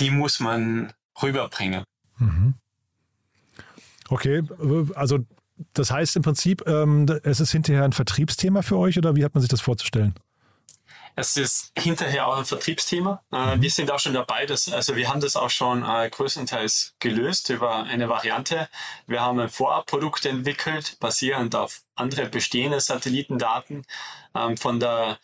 die 0.00 0.10
muss 0.10 0.40
man 0.40 0.92
rüberbringen. 1.22 1.84
Mhm. 2.18 2.54
Okay, 4.08 4.42
also 4.96 5.20
das 5.74 5.92
heißt 5.92 6.16
im 6.16 6.22
Prinzip, 6.22 6.66
ähm, 6.66 7.06
es 7.22 7.38
ist 7.38 7.52
hinterher 7.52 7.84
ein 7.84 7.92
Vertriebsthema 7.92 8.62
für 8.62 8.78
euch 8.78 8.98
oder 8.98 9.14
wie 9.14 9.24
hat 9.24 9.34
man 9.34 9.42
sich 9.42 9.50
das 9.50 9.60
vorzustellen? 9.60 10.14
Es 11.14 11.36
ist 11.36 11.72
hinterher 11.76 12.26
auch 12.26 12.38
ein 12.38 12.44
Vertriebsthema. 12.44 13.22
Äh. 13.30 13.60
Wir 13.60 13.70
sind 13.70 13.90
auch 13.90 13.98
schon 13.98 14.14
dabei, 14.14 14.46
dass, 14.46 14.72
also 14.72 14.96
wir 14.96 15.08
haben 15.08 15.20
das 15.20 15.36
auch 15.36 15.50
schon 15.50 15.84
äh, 15.84 16.08
größtenteils 16.10 16.94
gelöst 17.00 17.50
über 17.50 17.84
eine 17.84 18.08
Variante. 18.08 18.68
Wir 19.06 19.20
haben 19.20 19.38
ein 19.38 19.50
Vorabprodukt 19.50 20.24
entwickelt, 20.24 20.96
basierend 21.00 21.54
auf 21.54 21.82
andere 21.94 22.26
bestehende 22.26 22.80
Satellitendaten. 22.80 23.84
Ähm, 24.34 24.56
von 24.56 24.80
der, 24.80 25.18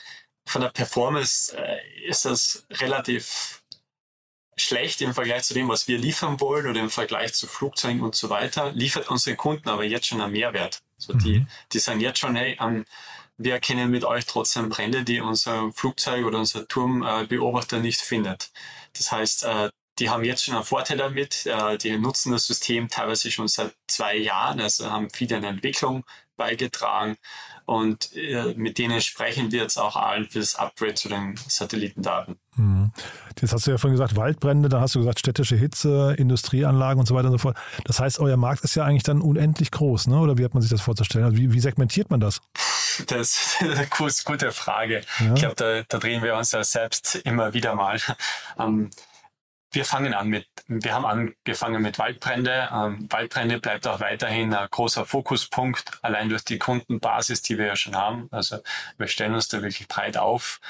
von 0.46 0.60
der 0.60 0.68
Performance 0.68 1.56
äh, 1.56 1.78
ist 2.06 2.24
das 2.24 2.66
relativ 2.70 3.62
schlecht 4.56 5.00
im 5.00 5.14
Vergleich 5.14 5.44
zu 5.44 5.54
dem, 5.54 5.68
was 5.68 5.88
wir 5.88 5.98
liefern 5.98 6.40
wollen 6.40 6.66
oder 6.66 6.80
im 6.80 6.90
Vergleich 6.90 7.34
zu 7.34 7.46
Flugzeugen 7.46 8.02
und 8.02 8.14
so 8.14 8.28
weiter, 8.28 8.72
liefert 8.72 9.08
unsere 9.08 9.36
Kunden 9.36 9.68
aber 9.68 9.84
jetzt 9.84 10.06
schon 10.06 10.20
einen 10.20 10.32
Mehrwert. 10.32 10.82
Also 10.96 11.14
mhm. 11.14 11.18
die, 11.20 11.46
die 11.72 11.78
sagen 11.78 12.00
jetzt 12.00 12.18
schon, 12.18 12.36
hey, 12.36 12.56
um, 12.60 12.68
ähm, 12.68 12.84
wir 13.38 13.54
erkennen 13.54 13.90
mit 13.90 14.04
euch 14.04 14.26
trotzdem 14.26 14.68
Brände, 14.68 15.04
die 15.04 15.20
unser 15.20 15.72
Flugzeug 15.72 16.26
oder 16.26 16.38
unser 16.40 16.66
Turmbeobachter 16.68 17.78
nicht 17.80 18.00
findet. 18.00 18.50
Das 18.94 19.12
heißt, 19.12 19.44
äh, 19.44 19.70
die 19.98 20.10
haben 20.10 20.24
jetzt 20.24 20.44
schon 20.44 20.54
einen 20.54 20.64
Vorteil 20.64 20.98
damit. 20.98 21.46
Äh, 21.46 21.78
die 21.78 21.96
nutzen 21.98 22.32
das 22.32 22.46
System 22.46 22.88
teilweise 22.88 23.30
schon 23.30 23.48
seit 23.48 23.74
zwei 23.86 24.16
Jahren, 24.16 24.60
also 24.60 24.90
haben 24.90 25.10
viel 25.10 25.32
in 25.32 25.42
der 25.42 25.50
Entwicklung 25.50 26.04
beigetragen. 26.38 27.18
Und 27.66 28.16
äh, 28.16 28.54
mit 28.56 28.78
denen 28.78 29.02
sprechen 29.02 29.52
wir 29.52 29.60
jetzt 29.60 29.76
auch 29.76 29.94
allen 29.94 30.26
für 30.26 30.38
das 30.38 30.54
Upgrade 30.54 30.94
zu 30.94 31.10
den 31.10 31.36
Satellitendaten. 31.36 32.38
Mhm. 32.56 32.92
Jetzt 33.38 33.52
hast 33.52 33.66
du 33.66 33.72
ja 33.72 33.76
vorhin 33.76 33.94
gesagt, 33.94 34.16
Waldbrände, 34.16 34.70
da 34.70 34.80
hast 34.80 34.94
du 34.94 35.00
gesagt, 35.00 35.18
städtische 35.18 35.54
Hitze, 35.54 36.14
Industrieanlagen 36.16 36.98
und 36.98 37.06
so 37.06 37.14
weiter 37.14 37.26
und 37.26 37.32
so 37.32 37.38
fort. 37.38 37.58
Das 37.84 38.00
heißt, 38.00 38.20
euer 38.20 38.38
Markt 38.38 38.64
ist 38.64 38.74
ja 38.74 38.84
eigentlich 38.84 39.02
dann 39.02 39.20
unendlich 39.20 39.70
groß, 39.70 40.06
ne? 40.06 40.18
oder 40.18 40.38
wie 40.38 40.44
hat 40.46 40.54
man 40.54 40.62
sich 40.62 40.70
das 40.70 40.80
vorzustellen? 40.80 41.26
Also 41.26 41.36
wie, 41.36 41.52
wie 41.52 41.60
segmentiert 41.60 42.10
man 42.10 42.20
das? 42.20 42.40
Das 43.06 43.56
ist 43.60 43.60
eine 43.60 43.86
gute 44.24 44.50
Frage. 44.50 45.02
Ja. 45.20 45.34
Ich 45.34 45.40
glaube, 45.40 45.54
da, 45.56 45.82
da, 45.86 45.98
drehen 45.98 46.22
wir 46.22 46.36
uns 46.36 46.52
ja 46.52 46.64
selbst 46.64 47.16
immer 47.16 47.52
wieder 47.52 47.74
mal. 47.74 48.00
Ähm, 48.58 48.90
wir 49.70 49.84
fangen 49.84 50.14
an 50.14 50.28
mit, 50.28 50.46
wir 50.66 50.94
haben 50.94 51.04
angefangen 51.04 51.82
mit 51.82 51.98
Waldbrände. 51.98 52.68
Ähm, 52.72 53.06
Waldbrände 53.10 53.60
bleibt 53.60 53.86
auch 53.86 54.00
weiterhin 54.00 54.54
ein 54.54 54.68
großer 54.70 55.04
Fokuspunkt, 55.04 55.98
allein 56.02 56.28
durch 56.28 56.44
die 56.44 56.58
Kundenbasis, 56.58 57.42
die 57.42 57.58
wir 57.58 57.66
ja 57.66 57.76
schon 57.76 57.96
haben. 57.96 58.28
Also 58.30 58.58
wir 58.96 59.08
stellen 59.08 59.34
uns 59.34 59.48
da 59.48 59.62
wirklich 59.62 59.88
breit 59.88 60.16
auf. 60.16 60.60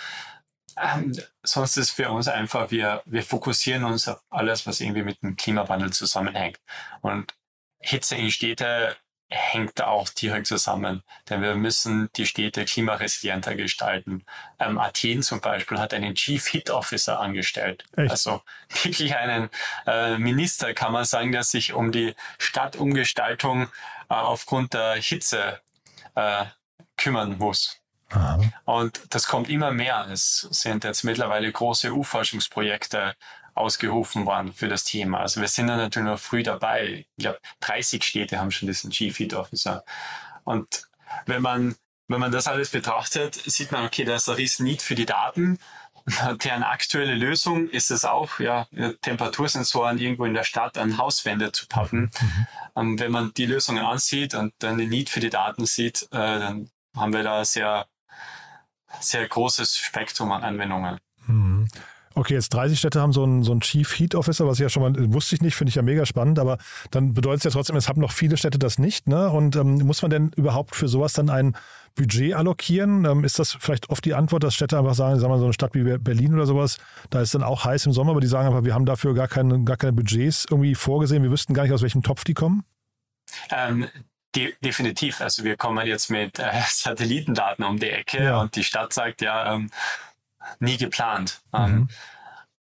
Ähm, 0.77 1.17
sonst 1.43 1.77
ist 1.77 1.91
für 1.91 2.11
uns 2.11 2.29
einfach, 2.29 2.71
wir, 2.71 3.03
wir 3.05 3.23
fokussieren 3.23 3.85
uns 3.85 4.09
auf 4.09 4.21
alles, 4.31 4.67
was 4.67 4.81
irgendwie 4.81 5.03
mit 5.03 5.23
dem 5.23 5.37
Klimawandel 5.37 5.93
zusammenhängt. 5.93 6.61
Und 7.01 7.35
Hitze 7.81 8.17
in 8.17 8.31
Städte 8.31 8.97
hängt 9.31 9.83
auch 9.83 10.09
direkt 10.09 10.47
zusammen, 10.47 11.03
denn 11.29 11.43
wir 11.43 11.55
müssen 11.55 12.09
die 12.17 12.27
Städte 12.27 12.65
klimaresilienter 12.65 13.55
gestalten. 13.55 14.25
Ähm, 14.59 14.79
Athen 14.79 15.23
zum 15.23 15.41
Beispiel 15.41 15.79
hat 15.79 15.93
einen 15.93 16.15
Chief 16.15 16.47
Hit 16.47 16.71
Officer 16.71 17.21
angestellt. 17.21 17.85
Echt? 17.97 18.11
Also 18.11 18.43
wirklich 18.83 19.17
einen 19.17 19.51
äh, 19.87 20.17
Minister, 20.19 20.73
kann 20.73 20.93
man 20.93 21.05
sagen, 21.05 21.33
der 21.33 21.43
sich 21.43 21.75
um 21.75 21.93
die 21.93 22.15
Stadtumgestaltung 22.39 23.65
äh, 23.65 24.15
aufgrund 24.15 24.73
der 24.73 24.95
Hitze 24.95 25.61
äh, 26.15 26.45
kümmern 26.97 27.37
muss. 27.39 27.81
Aha. 28.11 28.41
Und 28.65 29.03
das 29.11 29.27
kommt 29.27 29.51
immer 29.51 29.71
mehr. 29.71 30.09
Es 30.11 30.41
sind 30.51 30.85
jetzt 30.85 31.05
mittlerweile 31.05 31.53
große 31.53 31.93
U-Forschungsprojekte 31.93 33.15
ausgerufen 33.59 34.27
worden 34.27 34.53
für 34.53 34.69
das 34.69 34.85
Thema. 34.85 35.21
Also 35.21 35.41
wir 35.41 35.49
sind 35.49 35.67
da 35.67 35.77
natürlich 35.77 36.09
noch 36.09 36.19
früh 36.19 36.43
dabei. 36.43 37.07
Ich 37.17 37.23
glaube, 37.23 37.41
30 37.61 38.03
Städte 38.05 38.39
haben 38.39 38.51
schon 38.51 38.69
diesen 38.69 38.91
Chief 38.91 39.19
Heat 39.19 39.35
Officer. 39.35 39.85
Und 40.45 40.89
wenn 41.27 41.43
man, 41.43 41.77
wenn 42.09 42.21
man 42.21 42.33
das 42.33 42.47
alles 42.47 42.71
betrachtet, 42.71 43.35
sieht 43.35 43.73
man, 43.73 43.85
okay, 43.85 44.05
da 44.05 44.17
ist 44.17 44.29
ein 44.29 44.37
riesen 44.37 44.65
Need 44.65 44.83
für 44.83 44.95
die 44.95 45.07
Daten. 45.07 45.59
Deren 46.43 46.63
aktuelle 46.63 47.15
Lösung 47.15 47.69
ist 47.69 47.91
es 47.91 48.05
auch, 48.05 48.41
ja, 48.41 48.67
Temperatursensoren 49.03 49.99
irgendwo 49.99 50.25
in 50.25 50.35
der 50.35 50.45
Stadt 50.45 50.79
an 50.79 50.97
Hauswände 50.97 51.53
zu 51.53 51.67
pappen. 51.67 52.11
Mhm. 52.21 52.47
Ähm, 52.77 52.99
wenn 52.99 53.13
man 53.13 53.35
die 53.35 53.47
Lösungen 53.47 53.85
ansieht 53.85 54.35
und 54.35 54.55
dann 54.61 54.79
den 54.79 54.89
Need 54.89 55.11
für 55.11 55.21
die 55.21 55.31
Daten 55.31 55.67
sieht, 55.67 56.05
äh, 56.13 56.39
dann 56.39 56.71
haben 56.97 57.13
wir 57.13 57.23
da 57.23 57.45
sehr, 57.45 57.87
sehr 59.01 59.29
großes 59.29 59.77
Spektrum 59.77 60.33
an 60.33 60.45
Anwendungen. 60.45 60.99
Mhm. 61.27 61.69
Okay, 62.19 62.35
jetzt 62.35 62.53
30 62.53 62.77
Städte 62.77 63.01
haben 63.01 63.13
so 63.13 63.23
einen, 63.23 63.45
so 63.45 63.53
einen 63.53 63.61
Chief 63.61 63.97
Heat 63.97 64.17
Officer, 64.17 64.45
was 64.49 64.59
ich 64.59 64.65
ja 64.65 64.69
schon 64.69 64.83
mal, 64.83 65.13
wusste 65.13 65.37
ich 65.37 65.41
nicht, 65.41 65.55
finde 65.55 65.69
ich 65.69 65.77
ja 65.77 65.83
mega 65.83 66.05
spannend, 66.05 66.41
aber 66.41 66.59
dann 66.91 67.15
bedeutet 67.15 67.39
es 67.39 67.45
ja 67.45 67.51
trotzdem, 67.53 67.77
es 67.77 67.89
haben 67.89 68.01
noch 68.01 68.11
viele 68.11 68.37
Städte 68.37 68.59
das 68.59 68.77
nicht, 68.81 69.07
ne? 69.07 69.31
Und 69.31 69.55
ähm, 69.55 69.75
muss 69.87 70.03
man 70.03 70.11
denn 70.11 70.33
überhaupt 70.35 70.75
für 70.75 70.89
sowas 70.89 71.13
dann 71.13 71.31
ein 71.31 71.57
Budget 71.95 72.35
allokieren? 72.35 73.05
Ähm, 73.05 73.23
ist 73.23 73.39
das 73.39 73.57
vielleicht 73.61 73.89
oft 73.91 74.05
die 74.05 74.15
Antwort, 74.15 74.43
dass 74.43 74.57
Städte 74.57 74.77
einfach 74.77 74.95
sagen, 74.95 75.21
sagen 75.21 75.33
wir 75.33 75.39
so 75.39 75.45
eine 75.45 75.53
Stadt 75.53 75.75
wie 75.75 75.97
Berlin 75.99 76.35
oder 76.35 76.47
sowas, 76.47 76.79
da 77.11 77.21
ist 77.21 77.37
dann 77.37 77.45
auch 77.45 77.65
heiß 77.65 77.87
im 77.87 77.93
Sommer, 77.93 78.11
aber 78.11 78.21
die 78.21 78.27
sagen 78.27 78.49
einfach, 78.49 78.65
wir 78.65 78.75
haben 78.75 78.85
dafür 78.85 79.15
gar 79.15 79.29
keine, 79.29 79.63
gar 79.63 79.77
keine 79.77 79.93
Budgets 79.93 80.45
irgendwie 80.51 80.75
vorgesehen, 80.75 81.23
wir 81.23 81.31
wüssten 81.31 81.55
gar 81.55 81.63
nicht, 81.63 81.73
aus 81.73 81.83
welchem 81.83 82.03
Topf 82.03 82.25
die 82.25 82.35
kommen? 82.35 82.65
Ähm, 83.51 83.87
De 84.35 84.55
definitiv. 84.63 85.23
Also 85.23 85.43
wir 85.43 85.57
kommen 85.57 85.87
jetzt 85.87 86.11
mit 86.11 86.39
äh, 86.39 86.51
Satellitendaten 86.69 87.65
um 87.65 87.79
die 87.79 87.89
Ecke 87.89 88.23
ja. 88.23 88.41
und 88.41 88.57
die 88.57 88.65
Stadt 88.65 88.93
sagt 88.93 89.23
ja, 89.23 89.55
ähm, 89.55 89.71
nie 90.59 90.77
geplant. 90.77 91.41
Ähm, 91.53 91.63
mhm. 91.63 91.77
Ähm, 91.77 91.89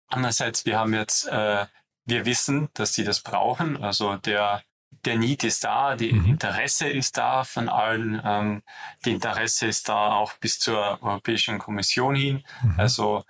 andererseits, 0.07 0.65
wir 0.65 0.77
haben 0.77 0.93
jetzt, 0.93 1.27
äh, 1.27 1.65
wir 2.05 2.25
wissen, 2.25 2.69
dass 2.73 2.93
sie 2.93 3.03
das 3.03 3.21
brauchen. 3.21 3.81
Also 3.83 4.17
der, 4.17 4.63
der 5.05 5.17
Need 5.17 5.43
ist 5.43 5.63
da, 5.63 5.95
die 5.95 6.13
mhm. 6.13 6.25
Interesse 6.25 6.89
ist 6.89 7.17
da 7.17 7.43
von 7.43 7.69
allen. 7.69 8.21
Ähm, 8.23 8.63
die 9.05 9.11
Interesse 9.11 9.67
ist 9.67 9.89
da 9.89 10.13
auch 10.13 10.33
bis 10.33 10.59
zur 10.59 11.01
Europäischen 11.03 11.59
Kommission 11.59 12.15
hin. 12.15 12.43
Mhm. 12.63 12.75
Also 12.77 13.23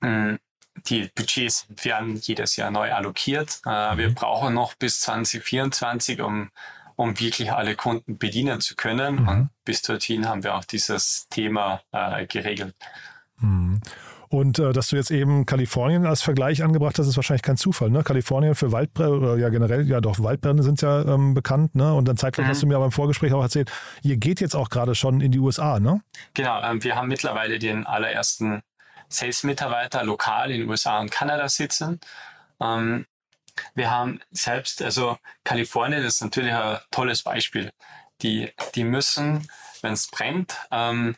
mh, 0.00 0.08
mm, 0.08 0.38
die 0.86 1.10
Budgets 1.14 1.66
werden 1.68 2.16
jedes 2.16 2.56
Jahr 2.56 2.70
neu 2.70 2.92
allokiert. 2.92 3.60
Äh, 3.64 3.96
wir 3.96 4.10
mhm. 4.10 4.14
brauchen 4.14 4.54
noch 4.54 4.74
bis 4.74 5.00
2024, 5.00 6.20
um, 6.20 6.50
um 6.98 7.18
wirklich 7.20 7.52
alle 7.52 7.76
Kunden 7.76 8.18
bedienen 8.18 8.60
zu 8.60 8.74
können. 8.74 9.22
Mhm. 9.22 9.28
Und 9.28 9.50
bis 9.64 9.82
dorthin 9.82 10.28
haben 10.28 10.42
wir 10.42 10.56
auch 10.56 10.64
dieses 10.64 11.28
Thema 11.30 11.80
äh, 11.92 12.26
geregelt. 12.26 12.74
Mhm. 13.36 13.80
Und 14.28 14.58
äh, 14.58 14.72
dass 14.72 14.88
du 14.88 14.96
jetzt 14.96 15.12
eben 15.12 15.46
Kalifornien 15.46 16.06
als 16.06 16.22
Vergleich 16.22 16.62
angebracht 16.62 16.98
hast, 16.98 17.06
ist 17.06 17.16
wahrscheinlich 17.16 17.42
kein 17.42 17.56
Zufall. 17.56 17.88
Ne? 17.88 18.02
Kalifornien 18.02 18.56
für 18.56 18.72
Waldbrände, 18.72 19.38
ja 19.40 19.48
generell, 19.48 19.88
ja 19.88 20.00
doch, 20.00 20.20
Waldbrände 20.20 20.64
sind 20.64 20.82
ja 20.82 21.02
ähm, 21.02 21.34
bekannt. 21.34 21.76
Ne? 21.76 21.94
Und 21.94 22.08
dann 22.08 22.16
zeitgleich 22.16 22.46
mhm. 22.46 22.50
hast 22.50 22.62
du 22.62 22.66
mir 22.66 22.78
beim 22.78 22.90
Vorgespräch 22.90 23.32
auch 23.32 23.42
erzählt, 23.42 23.70
ihr 24.02 24.16
geht 24.16 24.40
jetzt 24.40 24.56
auch 24.56 24.68
gerade 24.68 24.96
schon 24.96 25.20
in 25.20 25.30
die 25.30 25.38
USA, 25.38 25.78
ne? 25.78 26.02
Genau, 26.34 26.60
ähm, 26.62 26.82
wir 26.82 26.96
haben 26.96 27.06
mittlerweile 27.06 27.60
den 27.60 27.86
allerersten 27.86 28.60
Sales-Mitarbeiter 29.08 30.02
lokal 30.02 30.50
in 30.50 30.62
den 30.62 30.68
USA 30.68 30.98
und 30.98 31.12
Kanada 31.12 31.48
sitzen. 31.48 32.00
Ähm, 32.60 33.06
wir 33.74 33.90
haben 33.90 34.20
selbst, 34.30 34.82
also 34.82 35.18
Kalifornien 35.44 36.02
ist 36.04 36.20
natürlich 36.20 36.52
ein 36.52 36.78
tolles 36.90 37.22
Beispiel. 37.22 37.72
Die, 38.22 38.52
die 38.74 38.84
müssen, 38.84 39.48
wenn 39.82 39.92
es 39.92 40.08
brennt, 40.08 40.56
ähm, 40.70 41.16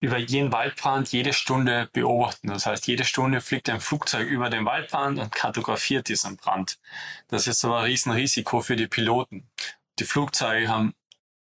über 0.00 0.18
jeden 0.18 0.52
Waldbrand 0.52 1.10
jede 1.12 1.32
Stunde 1.32 1.88
beobachten. 1.92 2.48
Das 2.48 2.66
heißt, 2.66 2.86
jede 2.86 3.04
Stunde 3.04 3.40
fliegt 3.40 3.70
ein 3.70 3.80
Flugzeug 3.80 4.28
über 4.28 4.50
den 4.50 4.66
Waldbrand 4.66 5.18
und 5.18 5.32
kartografiert 5.32 6.08
diesen 6.08 6.36
Brand. 6.36 6.78
Das 7.28 7.46
ist 7.46 7.64
aber 7.64 7.78
ein 7.78 7.84
Riesenrisiko 7.84 8.60
für 8.60 8.76
die 8.76 8.86
Piloten. 8.86 9.48
Die 9.98 10.04
Flugzeuge 10.04 10.68
haben 10.68 10.94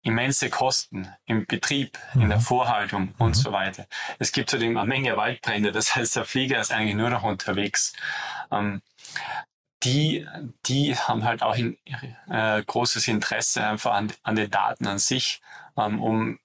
immense 0.03 0.49
Kosten 0.49 1.07
im 1.25 1.45
Betrieb, 1.45 1.97
mhm. 2.13 2.23
in 2.23 2.29
der 2.29 2.37
mhm. 2.37 2.43
Vorhaltung 2.43 3.01
mhm. 3.03 3.15
und 3.17 3.33
so 3.33 3.51
weiter. 3.51 3.87
Es 4.19 4.31
gibt 4.31 4.49
zudem 4.49 4.77
eine 4.77 4.87
Menge 4.87 5.17
Waldbrände, 5.17 5.71
das 5.71 5.95
heißt, 5.95 6.15
der 6.15 6.25
Flieger 6.25 6.59
ist 6.59 6.71
eigentlich 6.71 6.95
nur 6.95 7.09
noch 7.09 7.23
unterwegs. 7.23 7.93
Ähm, 8.51 8.81
die, 9.83 10.27
die 10.65 10.95
haben 10.95 11.23
halt 11.23 11.43
auch 11.43 11.55
in, 11.55 11.77
äh, 12.29 12.63
großes 12.63 13.07
Interesse 13.07 13.65
einfach 13.65 13.93
an, 13.93 14.11
an 14.23 14.35
den 14.35 14.49
Daten 14.49 14.87
an 14.87 14.99
sich, 14.99 15.41
ähm, 15.77 16.01
um 16.01 16.39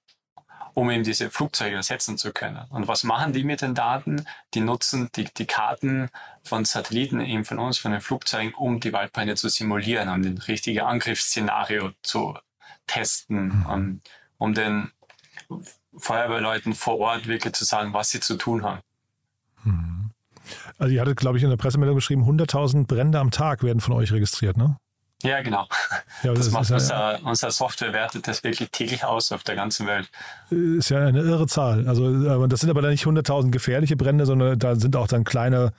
um 0.78 0.90
eben 0.90 1.02
diese 1.02 1.28
Flugzeuge 1.28 1.74
ersetzen 1.74 2.16
zu 2.18 2.32
können. 2.32 2.64
Und 2.70 2.86
was 2.86 3.02
machen 3.02 3.32
die 3.32 3.42
mit 3.42 3.62
den 3.62 3.74
Daten? 3.74 4.24
Die 4.54 4.60
nutzen 4.60 5.10
die, 5.16 5.24
die 5.24 5.44
Karten 5.44 6.08
von 6.44 6.64
Satelliten 6.64 7.20
eben 7.20 7.44
von 7.44 7.58
uns, 7.58 7.78
von 7.78 7.90
den 7.90 8.00
Flugzeugen, 8.00 8.54
um 8.54 8.78
die 8.78 8.92
Waldbrände 8.92 9.34
zu 9.34 9.48
simulieren, 9.48 10.08
um 10.08 10.22
den 10.22 10.38
richtigen 10.38 10.82
Angriffsszenario 10.82 11.90
zu 12.02 12.38
testen, 12.86 13.46
mhm. 13.46 13.66
um, 13.66 14.00
um 14.38 14.54
den 14.54 14.92
Feuerwehrleuten 15.96 16.74
vor 16.74 17.00
Ort 17.00 17.26
wirklich 17.26 17.54
zu 17.54 17.64
sagen, 17.64 17.92
was 17.92 18.10
sie 18.10 18.20
zu 18.20 18.36
tun 18.36 18.62
haben. 18.62 18.80
Mhm. 19.64 19.97
Also 20.78 20.94
ihr 20.94 21.00
hattet, 21.00 21.18
glaube 21.18 21.36
ich, 21.38 21.44
in 21.44 21.50
der 21.50 21.56
Pressemeldung 21.56 21.96
geschrieben, 21.96 22.22
100.000 22.24 22.86
Brände 22.86 23.18
am 23.18 23.30
Tag 23.30 23.62
werden 23.62 23.80
von 23.80 23.94
euch 23.94 24.12
registriert, 24.12 24.56
ne? 24.56 24.76
Ja, 25.24 25.42
genau. 25.42 25.66
Ja, 26.22 26.32
das, 26.32 26.44
das 26.46 26.50
macht 26.52 26.70
ist 26.70 26.90
ja- 26.90 27.16
unser, 27.16 27.26
unser 27.28 27.50
Software 27.50 27.92
wertet 27.92 28.28
das 28.28 28.44
wirklich 28.44 28.70
täglich 28.70 29.02
aus 29.04 29.32
auf 29.32 29.42
der 29.42 29.56
ganzen 29.56 29.88
Welt. 29.88 30.08
Ist 30.50 30.90
ja 30.90 31.04
eine 31.04 31.20
irre 31.22 31.48
Zahl. 31.48 31.88
Also 31.88 32.46
das 32.46 32.60
sind 32.60 32.70
aber 32.70 32.82
dann 32.82 32.92
nicht 32.92 33.04
100.000 33.04 33.50
gefährliche 33.50 33.96
Brände, 33.96 34.26
sondern 34.26 34.56
da 34.58 34.76
sind 34.76 34.94
auch 34.94 35.08
dann 35.08 35.24
kleine 35.24 35.72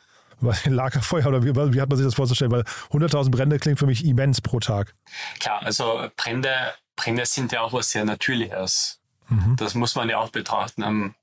Lagerfeuer 0.66 1.28
oder 1.28 1.44
wie, 1.44 1.56
wie 1.56 1.82
hat 1.82 1.88
man 1.90 1.98
sich 1.98 2.06
das 2.06 2.16
vorzustellen? 2.16 2.52
Weil 2.52 2.64
100.000 2.92 3.32
Brände 3.32 3.60
klingt 3.60 3.80
für 3.80 3.86
mich 3.86 4.06
immens 4.06 4.42
pro 4.42 4.60
Tag. 4.60 4.94
Klar, 5.40 5.62
also 5.64 6.08
Brände, 6.18 6.52
Brände 6.98 7.26
sind 7.26 7.54
ja 7.54 7.62
auch 7.62 7.72
was 7.72 7.92
sehr 7.92 8.04
Natürliches. 8.04 9.00
Mhm. 9.30 9.56
Das 9.58 9.74
muss 9.74 9.96
man 9.96 10.10
ja 10.10 10.18
auch 10.18 10.30
betrachten. 10.32 11.16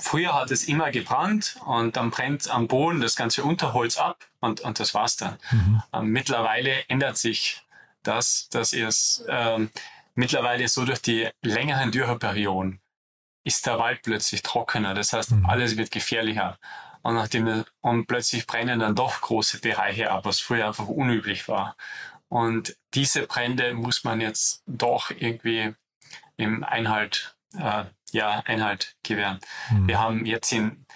Früher 0.00 0.34
hat 0.34 0.50
es 0.50 0.64
immer 0.64 0.90
gebrannt 0.90 1.56
und 1.66 1.96
dann 1.96 2.10
brennt 2.10 2.48
am 2.50 2.66
Boden 2.66 3.00
das 3.00 3.14
ganze 3.16 3.44
Unterholz 3.44 3.96
ab 3.96 4.24
und, 4.40 4.60
und 4.60 4.80
das 4.80 4.92
war's 4.94 5.16
dann. 5.16 5.38
Mhm. 5.50 5.82
Ähm, 5.92 6.06
mittlerweile 6.08 6.88
ändert 6.88 7.16
sich 7.16 7.62
das, 8.02 8.48
dass 8.50 8.72
es 8.72 9.24
ähm, 9.28 9.70
mittlerweile 10.14 10.66
so 10.68 10.84
durch 10.84 11.00
die 11.00 11.28
längeren 11.42 11.90
Dürreperioden 11.92 12.80
ist 13.44 13.66
der 13.66 13.78
Wald 13.78 14.02
plötzlich 14.02 14.42
trockener. 14.42 14.94
Das 14.94 15.12
heißt, 15.12 15.30
Mhm. 15.32 15.46
alles 15.46 15.76
wird 15.76 15.90
gefährlicher. 15.90 16.58
Und 17.02 17.14
nachdem 17.14 17.64
und 17.82 18.06
plötzlich 18.06 18.46
brennen 18.46 18.80
dann 18.80 18.94
doch 18.96 19.20
große 19.20 19.60
Bereiche 19.60 20.10
ab, 20.10 20.24
was 20.24 20.40
früher 20.40 20.66
einfach 20.66 20.88
unüblich 20.88 21.48
war. 21.48 21.76
Und 22.28 22.76
diese 22.94 23.26
Brände 23.26 23.74
muss 23.74 24.02
man 24.04 24.20
jetzt 24.22 24.62
doch 24.66 25.10
irgendwie 25.10 25.74
im 26.36 26.64
Einhalt, 26.64 27.36
äh, 27.58 27.84
ja, 28.14 28.42
Einhalt 28.46 28.96
gewähren. 29.02 29.40
Mhm. 29.70 29.88
Wir 29.88 30.00
haben 30.00 30.24
jetzt 30.24 30.52
in, 30.52 30.86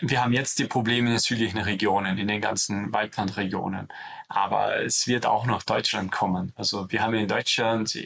wir 0.00 0.22
haben 0.22 0.32
jetzt 0.32 0.58
die 0.58 0.66
Probleme 0.66 1.08
in 1.08 1.14
den 1.14 1.18
südlichen 1.18 1.58
Regionen, 1.58 2.18
in 2.18 2.28
den 2.28 2.40
ganzen 2.40 2.92
Waldbrandregionen. 2.92 3.88
Aber 4.28 4.82
es 4.82 5.06
wird 5.06 5.24
auch 5.24 5.46
nach 5.46 5.62
Deutschland 5.62 6.12
kommen. 6.12 6.52
Also 6.54 6.90
wir 6.92 7.02
haben 7.02 7.14
in 7.14 7.26
Deutschland, 7.26 7.98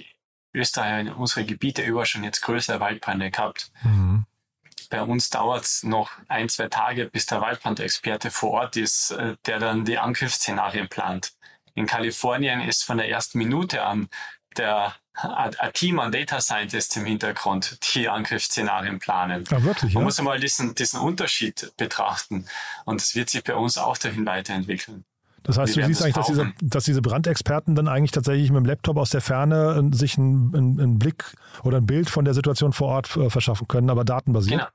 Österreich, 0.55 1.15
unsere 1.17 1.45
Gebiete 1.45 1.83
über 1.83 2.07
schon 2.07 2.25
jetzt 2.25 2.41
größere 2.41 2.81
Waldbrände 2.81 3.31
gehabt. 3.31 3.73
Mhm. 3.83 4.27
Bei 4.91 5.03
uns 5.03 5.31
dauert 5.31 5.65
es 5.65 5.83
noch 5.83 6.11
ein, 6.29 6.49
zwei 6.49 6.69
Tage, 6.69 7.07
bis 7.07 7.27
der 7.27 7.41
Waldbrandexperte 7.41 8.31
vor 8.31 8.51
Ort 8.51 8.77
ist, 8.77 9.13
äh, 9.13 9.37
der 9.47 9.59
dann 9.59 9.85
die 9.85 9.99
Angriffsszenarien 9.99 10.89
plant. 10.89 11.33
In 11.75 11.87
Kalifornien 11.87 12.61
ist 12.61 12.85
von 12.85 12.99
der 12.99 13.09
ersten 13.09 13.39
Minute 13.39 13.85
an 13.85 14.09
der 14.57 14.95
ein 15.15 15.73
Team 15.75 15.99
an 15.99 16.13
Data 16.13 16.41
Scientists 16.41 16.97
im 16.97 17.05
Hintergrund, 17.05 17.79
die 17.95 18.09
Angriffsszenarien 18.09 18.99
planen. 18.99 19.45
Ah, 19.51 19.63
wirklich, 19.63 19.95
Man 19.95 20.03
ja? 20.03 20.05
muss 20.05 20.19
einmal 20.19 20.41
diesen, 20.41 20.75
diesen 20.75 21.01
Unterschied 21.01 21.73
betrachten. 21.77 22.47
Und 22.85 23.01
es 23.01 23.15
wird 23.15 23.31
sich 23.31 23.45
bei 23.45 23.55
uns 23.55 23.77
auch 23.77 23.99
dahin 23.99 24.25
weiterentwickeln. 24.27 25.05
Das 25.43 25.57
heißt, 25.59 25.77
wir 25.77 25.83
du 25.83 25.89
siehst 25.89 26.03
werden 26.05 26.15
eigentlich, 26.15 26.27
das 26.27 26.27
dass 26.27 26.53
diese, 26.61 26.69
dass 26.71 26.85
diese 26.85 27.03
Brandexperten 27.03 27.75
dann 27.75 27.89
eigentlich 27.89 28.11
tatsächlich 28.11 28.51
mit 28.51 28.59
dem 28.59 28.67
Laptop 28.67 28.99
aus 28.99 29.11
der 29.11 29.21
Ferne 29.21 29.91
sich 29.93 30.19
einen, 30.19 30.55
einen, 30.55 30.81
einen 30.81 30.99
Blick 30.99 31.35
oder 31.63 31.79
ein 31.79 31.87
Bild 31.87 32.11
von 32.11 32.25
der 32.25 32.35
Situation 32.35 32.73
vor 32.73 32.89
Ort 32.89 33.17
äh, 33.17 33.31
verschaffen 33.31 33.67
können, 33.67 33.91
aber 33.91 34.05
datenbasiert. 34.05 34.61
Genau. 34.61 34.71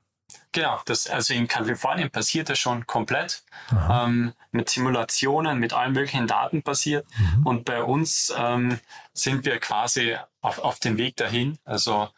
Genau, 0.56 0.80
das, 0.86 1.06
also 1.06 1.34
in 1.34 1.48
Kalifornien 1.48 2.10
passiert 2.10 2.48
das 2.48 2.58
schon 2.58 2.86
komplett 2.86 3.42
ähm, 3.90 4.32
mit 4.52 4.70
Simulationen, 4.70 5.58
mit 5.58 5.74
allen 5.74 5.92
möglichen 5.92 6.26
Daten 6.26 6.62
passiert. 6.62 7.06
Mhm. 7.18 7.46
Und 7.46 7.64
bei 7.66 7.82
uns 7.82 8.32
ähm, 8.34 8.80
sind 9.12 9.44
wir 9.44 9.58
quasi 9.60 10.16
auf, 10.40 10.58
auf 10.58 10.78
dem 10.78 10.96
Weg 10.96 11.14
dahin. 11.16 11.58
Also 11.66 12.08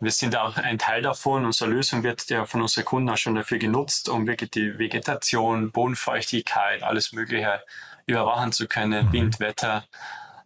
wir 0.00 0.10
sind 0.10 0.34
auch 0.36 0.56
ein 0.56 0.78
Teil 0.78 1.02
davon. 1.02 1.44
Unsere 1.44 1.68
Lösung 1.68 2.02
wird 2.02 2.30
ja 2.30 2.46
von 2.46 2.62
unseren 2.62 2.86
Kunden 2.86 3.10
auch 3.10 3.18
schon 3.18 3.34
dafür 3.34 3.58
genutzt, 3.58 4.08
um 4.08 4.26
wirklich 4.26 4.52
die 4.52 4.78
Vegetation, 4.78 5.70
Bodenfeuchtigkeit, 5.70 6.82
alles 6.82 7.12
Mögliche 7.12 7.62
überwachen 8.06 8.52
zu 8.52 8.68
können, 8.68 9.08
Mhm. 9.08 9.12
Wind, 9.12 9.38
Wetter. 9.38 9.84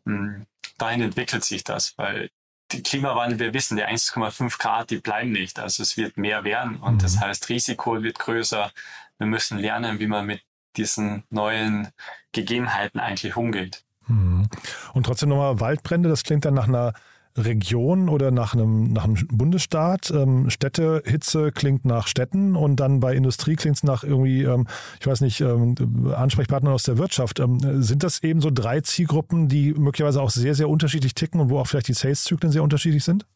Mm, 0.04 0.42
Dahin 0.78 1.00
entwickelt 1.00 1.44
sich 1.44 1.62
das, 1.62 1.96
weil 1.96 2.28
die 2.72 2.82
Klimawandel, 2.82 3.38
wir 3.38 3.54
wissen, 3.54 3.76
die 3.76 3.84
1,5 3.84 4.58
Grad, 4.58 4.90
die 4.90 4.98
bleiben 4.98 5.32
nicht. 5.32 5.58
Also 5.58 5.82
es 5.82 5.96
wird 5.96 6.16
mehr 6.16 6.44
werden 6.44 6.76
und 6.76 6.94
Mhm. 6.94 6.98
das 6.98 7.20
heißt, 7.20 7.48
Risiko 7.48 8.02
wird 8.02 8.18
größer. 8.18 8.70
Wir 9.18 9.26
müssen 9.26 9.58
lernen, 9.58 9.98
wie 9.98 10.06
man 10.06 10.26
mit 10.26 10.42
diesen 10.76 11.24
neuen 11.30 11.88
Gegebenheiten 12.32 13.00
eigentlich 13.00 13.36
umgeht. 13.36 13.84
Mhm. 14.08 14.48
Und 14.92 15.06
trotzdem 15.06 15.30
nochmal 15.30 15.60
Waldbrände, 15.60 16.08
das 16.08 16.22
klingt 16.22 16.44
dann 16.44 16.54
nach 16.54 16.68
einer 16.68 16.92
Region 17.36 18.08
oder 18.08 18.30
nach 18.30 18.54
einem, 18.54 18.92
nach 18.92 19.04
einem 19.04 19.16
Bundesstaat. 19.28 20.10
Ähm, 20.10 20.50
Städte, 20.50 21.02
Hitze 21.04 21.52
klingt 21.52 21.84
nach 21.84 22.06
Städten 22.06 22.56
und 22.56 22.76
dann 22.76 23.00
bei 23.00 23.14
Industrie 23.14 23.56
klingt 23.56 23.76
es 23.76 23.82
nach 23.82 24.04
irgendwie, 24.04 24.42
ähm, 24.42 24.66
ich 25.00 25.06
weiß 25.06 25.20
nicht, 25.20 25.40
ähm, 25.40 25.74
Ansprechpartnern 26.14 26.72
aus 26.72 26.84
der 26.84 26.98
Wirtschaft. 26.98 27.40
Ähm, 27.40 27.82
sind 27.82 28.02
das 28.02 28.22
eben 28.22 28.40
so 28.40 28.50
drei 28.50 28.80
Zielgruppen, 28.80 29.48
die 29.48 29.72
möglicherweise 29.74 30.20
auch 30.22 30.30
sehr, 30.30 30.54
sehr 30.54 30.68
unterschiedlich 30.68 31.14
ticken 31.14 31.40
und 31.40 31.50
wo 31.50 31.58
auch 31.58 31.66
vielleicht 31.66 31.88
die 31.88 31.94
Sales-Zyklen 31.94 32.52
sehr 32.52 32.62
unterschiedlich 32.62 33.04
sind? 33.04 33.26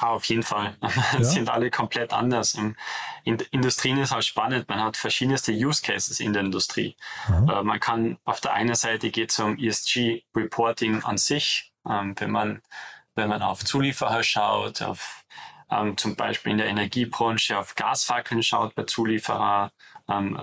Ah, 0.00 0.10
auf 0.10 0.24
jeden 0.26 0.42
Fall. 0.42 0.76
Ja? 1.12 1.24
sind 1.24 1.48
alle 1.48 1.70
komplett 1.70 2.12
anders. 2.12 2.54
Und 2.54 2.76
In 3.24 3.38
Industrien 3.50 3.98
ist 3.98 4.12
halt 4.12 4.24
spannend. 4.24 4.68
Man 4.68 4.82
hat 4.82 4.96
verschiedenste 4.96 5.52
Use 5.52 5.82
Cases 5.82 6.20
in 6.20 6.32
der 6.32 6.42
Industrie. 6.42 6.96
Aha. 7.26 7.60
Äh, 7.60 7.62
man 7.64 7.80
kann 7.80 8.18
auf 8.24 8.40
der 8.40 8.52
einen 8.52 8.74
Seite 8.74 9.10
geht 9.10 9.30
es 9.30 9.38
um 9.38 9.58
ESG 9.58 10.22
Reporting 10.36 11.02
an 11.02 11.18
sich, 11.18 11.72
ähm, 11.88 12.14
wenn 12.18 12.30
man 12.30 12.62
wenn 13.18 13.28
man 13.28 13.42
auf 13.42 13.64
Zulieferer 13.64 14.22
schaut, 14.22 14.80
auf 14.80 15.24
ähm, 15.70 15.98
zum 15.98 16.16
Beispiel 16.16 16.52
in 16.52 16.58
der 16.58 16.68
Energiebranche 16.68 17.58
auf 17.58 17.74
Gasfackeln 17.74 18.42
schaut 18.42 18.74
bei 18.74 18.84
Zulieferer, 18.84 19.70
ähm, 20.08 20.40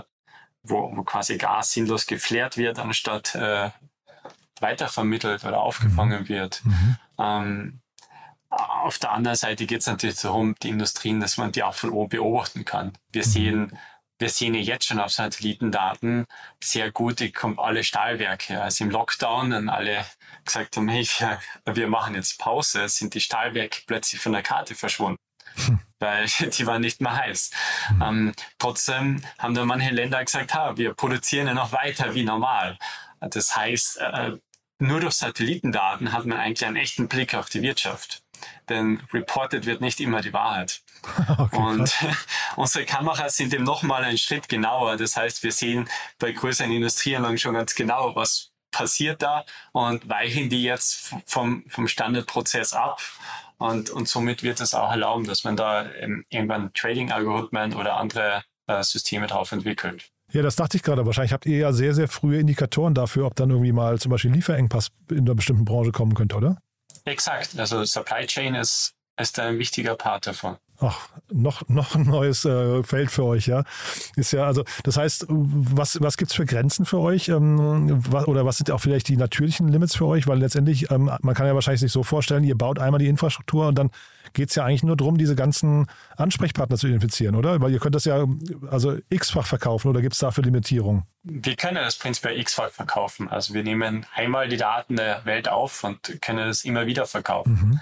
wo, 0.62 0.96
wo 0.96 1.04
quasi 1.04 1.38
Gas 1.38 1.72
sinnlos 1.72 2.06
geflärt 2.06 2.58
wird, 2.58 2.78
anstatt 2.78 3.34
äh, 3.34 3.72
weitervermittelt 4.60 5.44
oder 5.44 5.62
aufgefangen 5.62 6.30
wird. 6.30 6.62
Mhm. 6.64 6.98
Ähm, 7.18 7.82
auf 8.50 9.00
der 9.00 9.12
anderen 9.12 9.36
Seite 9.36 9.66
geht 9.66 9.82
es 9.82 9.88
natürlich 9.88 10.22
darum, 10.22 10.56
die 10.62 10.70
Industrien, 10.70 11.20
dass 11.20 11.38
man 11.38 11.52
die 11.52 11.64
auch 11.64 11.74
von 11.74 11.90
oben 11.90 12.10
beobachten 12.10 12.64
kann. 12.64 12.94
Wir 13.12 13.24
sehen, 13.24 13.78
wir 14.18 14.30
sehen 14.30 14.54
ja 14.54 14.62
jetzt 14.62 14.86
schon 14.86 15.00
auf 15.00 15.12
Satellitendaten 15.12 16.26
sehr 16.64 16.92
gut, 16.92 17.20
die 17.20 17.32
kommen 17.32 17.60
alle 17.60 17.84
Stahlwerke. 17.84 18.62
Also 18.62 18.84
im 18.86 18.92
Lockdown, 18.92 19.50
dann 19.52 19.70
alle 19.70 20.06
gesagt 20.46 20.78
haben, 20.78 20.88
hey, 20.88 21.08
wir, 21.18 21.40
wir 21.66 21.88
machen 21.88 22.16
jetzt 22.16 22.40
Pause, 22.40 22.88
sind 22.88 23.14
die 23.14 23.22
Stahlwerke 23.22 23.82
plötzlich 23.86 24.22
von 24.22 24.32
der 24.32 24.44
Karte 24.44 24.76
verschwunden. 24.76 25.18
Weil 26.00 26.28
die 26.40 26.66
waren 26.66 26.82
nicht 26.82 27.02
mehr 27.02 27.16
heiß. 27.16 27.52
Ähm, 28.02 28.34
trotzdem 28.58 29.22
haben 29.38 29.56
da 29.56 29.66
manche 29.66 29.90
Länder 29.90 30.24
gesagt, 30.24 30.54
ha, 30.54 30.78
wir 30.78 30.94
produzieren 30.94 31.48
ja 31.48 31.54
noch 31.54 31.72
weiter 31.72 32.16
wie 32.16 32.24
normal. 32.24 32.78
Das 33.20 33.56
heißt, 33.56 33.98
äh, 33.98 34.32
nur 34.80 35.00
durch 35.00 35.16
Satellitendaten 35.16 36.12
hat 36.12 36.26
man 36.26 36.38
eigentlich 36.38 36.66
einen 36.66 36.76
echten 36.76 37.08
Blick 37.08 37.34
auf 37.34 37.50
die 37.50 37.62
Wirtschaft. 37.62 38.24
Denn 38.70 39.02
reported 39.14 39.66
wird 39.66 39.82
nicht 39.82 40.00
immer 40.00 40.22
die 40.22 40.34
Wahrheit. 40.34 40.82
Okay, 41.38 41.58
Und 41.58 41.92
krass. 41.92 42.26
unsere 42.56 42.86
Kameras 42.86 43.38
sind 43.38 43.54
eben 43.54 43.64
nochmal 43.64 44.04
einen 44.04 44.18
Schritt 44.18 44.48
genauer. 44.50 44.98
Das 44.98 45.16
heißt, 45.16 45.44
wir 45.44 45.52
sehen 45.52 45.90
bei 46.20 46.32
größeren 46.32 46.72
Industrieanlagen 46.72 47.38
schon 47.38 47.54
ganz 47.54 47.76
genau, 47.76 48.16
was 48.16 48.52
passiert 48.72 49.22
da 49.22 49.46
und 49.72 50.08
weichen 50.10 50.50
die 50.50 50.64
jetzt 50.64 51.14
vom, 51.26 51.64
vom 51.68 51.88
Standardprozess 51.88 52.74
ab. 52.74 53.02
Und, 53.58 53.90
und 53.90 54.08
somit 54.08 54.44
wird 54.44 54.60
es 54.60 54.74
auch 54.74 54.92
erlauben, 54.92 55.26
dass 55.26 55.46
man 55.46 55.56
da 55.56 55.90
ähm, 55.94 56.26
irgendwann 56.30 56.74
Trading-Algorithmen 56.74 57.74
oder 57.74 57.98
andere 57.98 58.44
äh, 58.68 58.84
Systeme 58.84 59.28
drauf 59.28 59.52
entwickelt. 59.54 60.12
Ja, 60.32 60.42
das 60.42 60.58
dachte 60.58 60.76
ich 60.76 60.84
gerade. 60.84 61.06
Wahrscheinlich 61.06 61.32
habt 61.32 61.46
ihr 61.46 61.58
ja 61.58 61.72
sehr, 61.72 61.94
sehr 61.94 62.10
frühe 62.10 62.40
Indikatoren 62.40 62.94
dafür, 62.94 63.26
ob 63.28 63.36
dann 63.36 63.50
irgendwie 63.50 63.72
mal 63.72 64.00
zum 64.00 64.12
Beispiel 64.12 64.32
Lieferengpass 64.32 64.90
in 65.10 65.20
einer 65.20 65.36
bestimmten 65.36 65.64
Branche 65.64 65.92
kommen 65.92 66.14
könnte, 66.14 66.36
oder? 66.36 66.58
Exakt. 67.06 67.58
Also 67.58 67.86
Supply 67.86 68.26
Chain 68.26 68.56
ist, 68.56 68.94
ist 69.18 69.40
ein 69.40 69.60
wichtiger 69.60 69.96
Part 69.96 70.28
davon. 70.28 70.58
Ach, 70.80 71.10
noch, 71.32 71.64
noch 71.68 71.96
ein 71.96 72.04
neues 72.04 72.46
äh, 72.46 72.84
Feld 72.84 73.12
für 73.12 73.24
euch, 73.24 73.48
ja. 73.48 73.64
Ist 74.16 74.32
ja, 74.34 74.46
also, 74.46 74.64
das 74.84 74.98
heißt, 74.98 75.26
was, 75.30 76.02
was 76.02 76.18
gibt's 76.18 76.36
für 76.36 76.46
Grenzen 76.46 76.86
für 76.86 77.00
euch? 77.00 77.30
Ähm, 77.30 78.04
was, 78.10 78.28
oder 78.28 78.46
was 78.46 78.58
sind 78.58 78.72
auch 78.72 78.80
vielleicht 78.80 79.08
die 79.08 79.18
natürlichen 79.18 79.68
Limits 79.68 79.96
für 79.96 80.06
euch? 80.06 80.28
Weil 80.28 80.40
letztendlich, 80.40 80.92
ähm, 80.92 81.12
man 81.22 81.36
kann 81.36 81.48
ja 81.48 81.56
wahrscheinlich 81.56 81.82
sich 81.82 81.92
so 81.92 82.04
vorstellen, 82.04 82.44
ihr 82.44 82.58
baut 82.58 82.80
einmal 82.80 83.00
die 83.00 83.08
Infrastruktur 83.08 83.68
und 83.68 83.76
dann 83.76 83.92
geht's 84.34 84.56
ja 84.56 84.66
eigentlich 84.66 84.84
nur 84.84 84.98
darum, 84.98 85.18
diese 85.18 85.36
ganzen 85.36 85.88
Ansprechpartner 86.18 86.78
zu 86.78 86.88
identifizieren, 86.88 87.36
oder? 87.36 87.62
Weil 87.62 87.72
ihr 87.72 87.80
könnt 87.80 87.96
das 87.96 88.06
ja 88.06 88.26
also 88.70 88.98
x-fach 89.10 89.48
verkaufen 89.48 89.88
oder 89.88 90.02
gibt's 90.02 90.20
dafür 90.20 90.44
Limitierung? 90.44 91.08
Wir 91.24 91.56
können 91.56 91.76
das 91.76 91.96
prinzipiell 91.96 92.38
x-fach 92.40 92.70
verkaufen. 92.70 93.30
Also 93.30 93.54
wir 93.54 93.64
nehmen 93.64 94.06
einmal 94.14 94.48
die 94.50 94.58
Daten 94.58 94.98
der 94.98 95.26
Welt 95.26 95.48
auf 95.48 95.84
und 95.84 96.22
können 96.22 96.46
das 96.46 96.64
immer 96.66 96.86
wieder 96.86 97.06
verkaufen. 97.06 97.52
Mhm. 97.52 97.80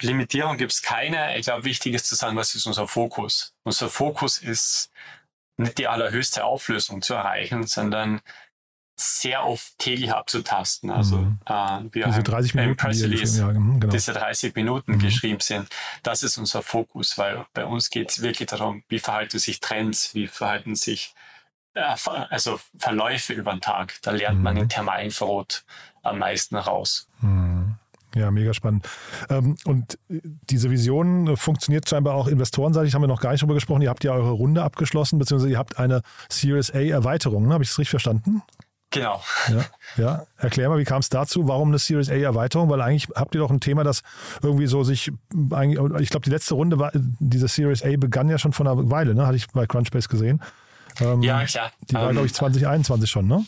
Limitierung 0.00 0.56
gibt 0.56 0.72
es 0.72 0.82
keine. 0.82 1.36
Ich 1.38 1.46
glaube, 1.46 1.64
wichtig 1.64 1.94
ist 1.94 2.06
zu 2.06 2.14
sagen, 2.14 2.36
was 2.36 2.54
ist 2.54 2.66
unser 2.66 2.88
Fokus. 2.88 3.54
Unser 3.64 3.88
Fokus 3.88 4.38
ist 4.38 4.90
nicht 5.56 5.78
die 5.78 5.88
allerhöchste 5.88 6.44
Auflösung 6.44 7.02
zu 7.02 7.14
erreichen, 7.14 7.66
sondern 7.66 8.20
sehr 9.00 9.44
oft 9.46 9.78
täglich 9.78 10.12
abzutasten. 10.12 10.90
Also 10.90 11.18
Mhm. 11.18 11.38
äh, 11.46 11.52
wir 11.92 12.04
Diese 12.06 12.16
haben 12.16 12.24
30 12.24 12.54
im 12.54 12.60
Minuten, 12.62 12.76
Press 12.78 12.96
die 12.98 13.02
Release 13.04 13.22
geschrieben- 13.22 13.54
ja, 13.54 13.60
mhm, 13.60 13.80
genau. 13.80 13.92
diese 13.92 14.12
30 14.12 14.54
Minuten 14.56 14.92
Mhm. 14.92 14.98
geschrieben 14.98 15.40
sind. 15.40 15.68
Das 16.02 16.22
ist 16.24 16.36
unser 16.38 16.62
Fokus, 16.62 17.16
weil 17.16 17.46
bei 17.54 17.64
uns 17.64 17.90
geht 17.90 18.10
es 18.10 18.22
wirklich 18.22 18.48
darum, 18.48 18.82
wie 18.88 18.98
verhalten 18.98 19.38
sich 19.38 19.60
Trends, 19.60 20.14
wie 20.14 20.26
verhalten 20.26 20.74
sich 20.74 21.14
äh, 21.74 21.94
also 22.30 22.58
Verläufe 22.76 23.34
über 23.34 23.52
den 23.52 23.60
Tag. 23.60 23.94
Da 24.02 24.10
lernt 24.10 24.42
man 24.42 24.56
in 24.56 24.68
Thermalinfrarot 24.68 25.64
am 26.02 26.18
meisten 26.18 26.56
raus. 26.56 27.06
Ja, 28.14 28.30
mega 28.30 28.54
spannend. 28.54 28.88
Ähm, 29.28 29.56
und 29.64 29.98
diese 30.08 30.70
Vision 30.70 31.36
funktioniert 31.36 31.88
scheinbar 31.88 32.14
auch 32.14 32.26
investorenseitig, 32.26 32.94
haben 32.94 33.02
wir 33.02 33.08
noch 33.08 33.20
gar 33.20 33.32
nicht 33.32 33.42
drüber 33.42 33.54
gesprochen. 33.54 33.82
Ihr 33.82 33.90
habt 33.90 34.02
ja 34.04 34.12
eure 34.12 34.30
Runde 34.30 34.62
abgeschlossen, 34.62 35.18
beziehungsweise 35.18 35.52
ihr 35.52 35.58
habt 35.58 35.78
eine 35.78 36.02
Series 36.30 36.70
A 36.70 36.78
Erweiterung, 36.78 37.46
ne? 37.46 37.54
habe 37.54 37.64
ich 37.64 37.70
das 37.70 37.78
richtig 37.78 37.90
verstanden? 37.90 38.42
Genau. 38.90 39.22
Ja, 39.48 39.64
ja. 39.98 40.26
Erklär 40.38 40.70
mal, 40.70 40.78
wie 40.78 40.84
kam 40.84 41.00
es 41.00 41.10
dazu? 41.10 41.46
Warum 41.46 41.68
eine 41.68 41.78
Series 41.78 42.08
A 42.08 42.14
Erweiterung? 42.14 42.70
Weil 42.70 42.80
eigentlich 42.80 43.08
habt 43.14 43.34
ihr 43.34 43.40
doch 43.40 43.50
ein 43.50 43.60
Thema, 43.60 43.84
das 43.84 44.02
irgendwie 44.42 44.66
so 44.66 44.82
sich, 44.82 45.08
ich 45.08 46.10
glaube, 46.10 46.24
die 46.24 46.30
letzte 46.30 46.54
Runde 46.54 46.78
war, 46.78 46.90
diese 46.94 47.48
Series 47.48 47.82
A 47.82 47.90
begann 47.98 48.30
ja 48.30 48.38
schon 48.38 48.54
vor 48.54 48.66
einer 48.66 48.90
Weile, 48.90 49.14
ne? 49.14 49.26
Hatte 49.26 49.36
ich 49.36 49.46
bei 49.48 49.66
Crunchbase 49.66 50.08
gesehen. 50.08 50.42
Ähm, 51.00 51.22
ja, 51.22 51.44
klar. 51.44 51.70
Die 51.82 51.94
war, 51.94 52.08
ähm, 52.08 52.12
glaube 52.12 52.26
ich, 52.26 52.34
2021 52.34 53.10
schon, 53.10 53.26
ne? 53.28 53.44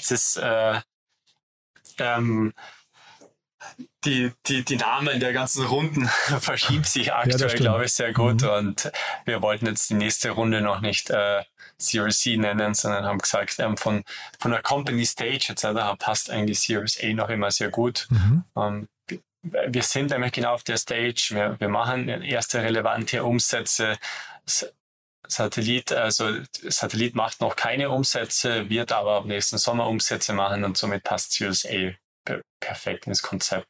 Es 0.00 0.12
ist, 0.12 0.36
äh, 0.36 0.80
ähm, 1.98 2.52
die, 4.04 4.32
die, 4.46 4.64
die 4.64 4.76
Namen 4.76 5.20
der 5.20 5.32
ganzen 5.32 5.66
Runden 5.66 6.08
verschiebt 6.40 6.86
sich 6.86 7.12
aktuell, 7.12 7.50
ja, 7.50 7.56
glaube 7.56 7.84
ich, 7.84 7.92
sehr 7.92 8.12
gut. 8.12 8.42
Mhm. 8.42 8.48
Und 8.48 8.92
wir 9.24 9.42
wollten 9.42 9.66
jetzt 9.66 9.90
die 9.90 9.94
nächste 9.94 10.30
Runde 10.30 10.60
noch 10.60 10.80
nicht 10.80 11.10
äh, 11.10 11.42
Series 11.78 12.18
C 12.20 12.36
nennen, 12.36 12.74
sondern 12.74 13.04
haben 13.04 13.18
gesagt, 13.18 13.56
ähm, 13.58 13.76
von, 13.76 14.04
von 14.38 14.50
der 14.50 14.62
Company 14.62 15.04
Stage 15.04 15.48
etc. 15.50 15.98
passt 15.98 16.30
eigentlich 16.30 16.60
Series 16.60 16.98
A 17.02 17.12
noch 17.12 17.28
immer 17.28 17.50
sehr 17.50 17.70
gut. 17.70 18.06
Mhm. 18.10 18.44
Ähm, 18.56 18.88
wir 19.42 19.82
sind 19.82 20.10
nämlich 20.10 20.32
genau 20.32 20.54
auf 20.54 20.64
der 20.64 20.76
Stage. 20.76 21.30
Wir, 21.30 21.56
wir 21.58 21.68
machen 21.68 22.08
erste 22.08 22.62
relevante 22.62 23.24
Umsätze. 23.24 23.96
Satellit, 25.26 25.92
also 25.92 26.30
Satellit 26.52 27.14
macht 27.14 27.40
noch 27.40 27.54
keine 27.54 27.90
Umsätze, 27.90 28.70
wird 28.70 28.92
aber 28.92 29.16
ab 29.16 29.24
nächsten 29.26 29.58
Sommer 29.58 29.86
Umsätze 29.88 30.32
machen 30.32 30.64
und 30.64 30.76
somit 30.78 31.04
passt 31.04 31.32
Series 31.32 31.66
A 31.66 31.92
perfekt 32.60 33.06
ins 33.06 33.22
Konzept. 33.22 33.66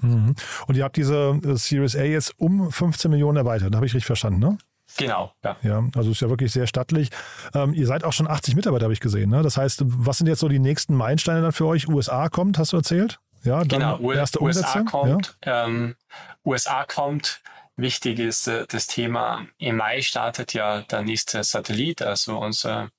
Mhm. 0.00 0.34
Und 0.66 0.76
ihr 0.76 0.84
habt 0.84 0.96
diese 0.96 1.38
äh, 1.44 1.56
Series 1.56 1.96
A 1.96 2.02
jetzt 2.02 2.34
um 2.38 2.70
15 2.70 3.10
Millionen 3.10 3.36
erweitert, 3.36 3.74
habe 3.74 3.86
ich 3.86 3.94
richtig 3.94 4.06
verstanden, 4.06 4.40
ne? 4.40 4.58
Genau, 4.98 5.32
ja. 5.42 5.56
Ja, 5.62 5.84
also 5.94 6.10
ist 6.10 6.20
ja 6.20 6.28
wirklich 6.28 6.52
sehr 6.52 6.66
stattlich. 6.66 7.08
Ähm, 7.54 7.72
ihr 7.72 7.86
seid 7.86 8.04
auch 8.04 8.12
schon 8.12 8.28
80 8.28 8.56
Mitarbeiter, 8.56 8.84
habe 8.84 8.92
ich 8.92 9.00
gesehen. 9.00 9.30
Ne? 9.30 9.42
Das 9.42 9.56
heißt, 9.56 9.82
was 9.84 10.18
sind 10.18 10.26
jetzt 10.26 10.40
so 10.40 10.48
die 10.48 10.58
nächsten 10.58 10.94
Meilensteine 10.94 11.40
dann 11.40 11.52
für 11.52 11.66
euch? 11.66 11.88
USA 11.88 12.28
kommt, 12.28 12.58
hast 12.58 12.72
du 12.72 12.76
erzählt? 12.76 13.18
Ja, 13.42 13.62
genau, 13.62 14.12
erste 14.12 14.42
USA 14.42 14.82
kommt. 14.82 15.36
Ja. 15.44 15.64
Ähm, 15.64 15.96
USA 16.44 16.84
kommt. 16.84 17.40
Wichtig 17.76 18.18
ist 18.18 18.48
äh, 18.48 18.66
das 18.68 18.86
Thema, 18.86 19.46
im 19.58 19.76
Mai 19.76 20.02
startet 20.02 20.52
ja 20.52 20.82
der 20.82 21.02
nächste 21.02 21.42
Satellit, 21.42 22.02
also 22.02 22.38
unser 22.38 22.90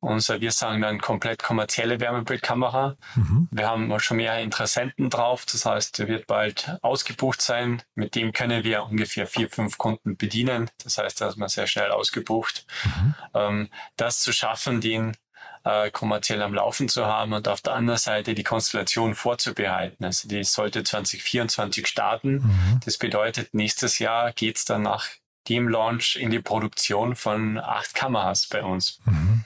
unser, 0.00 0.40
wir 0.40 0.50
sagen 0.50 0.80
dann 0.80 1.00
komplett 1.00 1.42
kommerzielle 1.42 2.00
Wärmebildkamera. 2.00 2.96
Mhm. 3.14 3.48
Wir 3.50 3.68
haben 3.68 4.00
schon 4.00 4.16
mehr 4.16 4.40
Interessenten 4.40 5.10
drauf. 5.10 5.44
Das 5.50 5.66
heißt, 5.66 5.98
der 5.98 6.08
wird 6.08 6.26
bald 6.26 6.78
ausgebucht 6.82 7.42
sein. 7.42 7.82
Mit 7.94 8.14
dem 8.14 8.32
können 8.32 8.64
wir 8.64 8.84
ungefähr 8.84 9.26
vier, 9.26 9.50
fünf 9.50 9.76
Kunden 9.76 10.16
bedienen. 10.16 10.70
Das 10.82 10.98
heißt, 10.98 11.20
da 11.20 11.28
ist 11.28 11.36
man 11.36 11.50
sehr 11.50 11.66
schnell 11.66 11.90
ausgebucht. 11.90 12.66
Mhm. 12.84 13.14
Ähm, 13.34 13.68
das 13.96 14.20
zu 14.20 14.32
schaffen, 14.32 14.80
den 14.80 15.16
äh, 15.64 15.90
kommerziell 15.90 16.40
am 16.42 16.54
Laufen 16.54 16.88
zu 16.88 17.04
haben 17.04 17.34
und 17.34 17.46
auf 17.46 17.60
der 17.60 17.74
anderen 17.74 17.98
Seite 17.98 18.34
die 18.34 18.42
Konstellation 18.42 19.14
vorzubehalten. 19.14 20.04
Also 20.04 20.28
die 20.28 20.42
sollte 20.44 20.82
2024 20.82 21.86
starten. 21.86 22.36
Mhm. 22.36 22.80
Das 22.84 22.96
bedeutet, 22.96 23.52
nächstes 23.52 23.98
Jahr 23.98 24.32
geht's 24.32 24.64
dann 24.64 24.82
nach 24.82 25.08
dem 25.48 25.68
Launch 25.68 26.16
in 26.16 26.30
die 26.30 26.40
Produktion 26.40 27.16
von 27.16 27.58
acht 27.58 27.94
Kameras 27.94 28.46
bei 28.46 28.62
uns. 28.62 29.00
Mhm. 29.04 29.44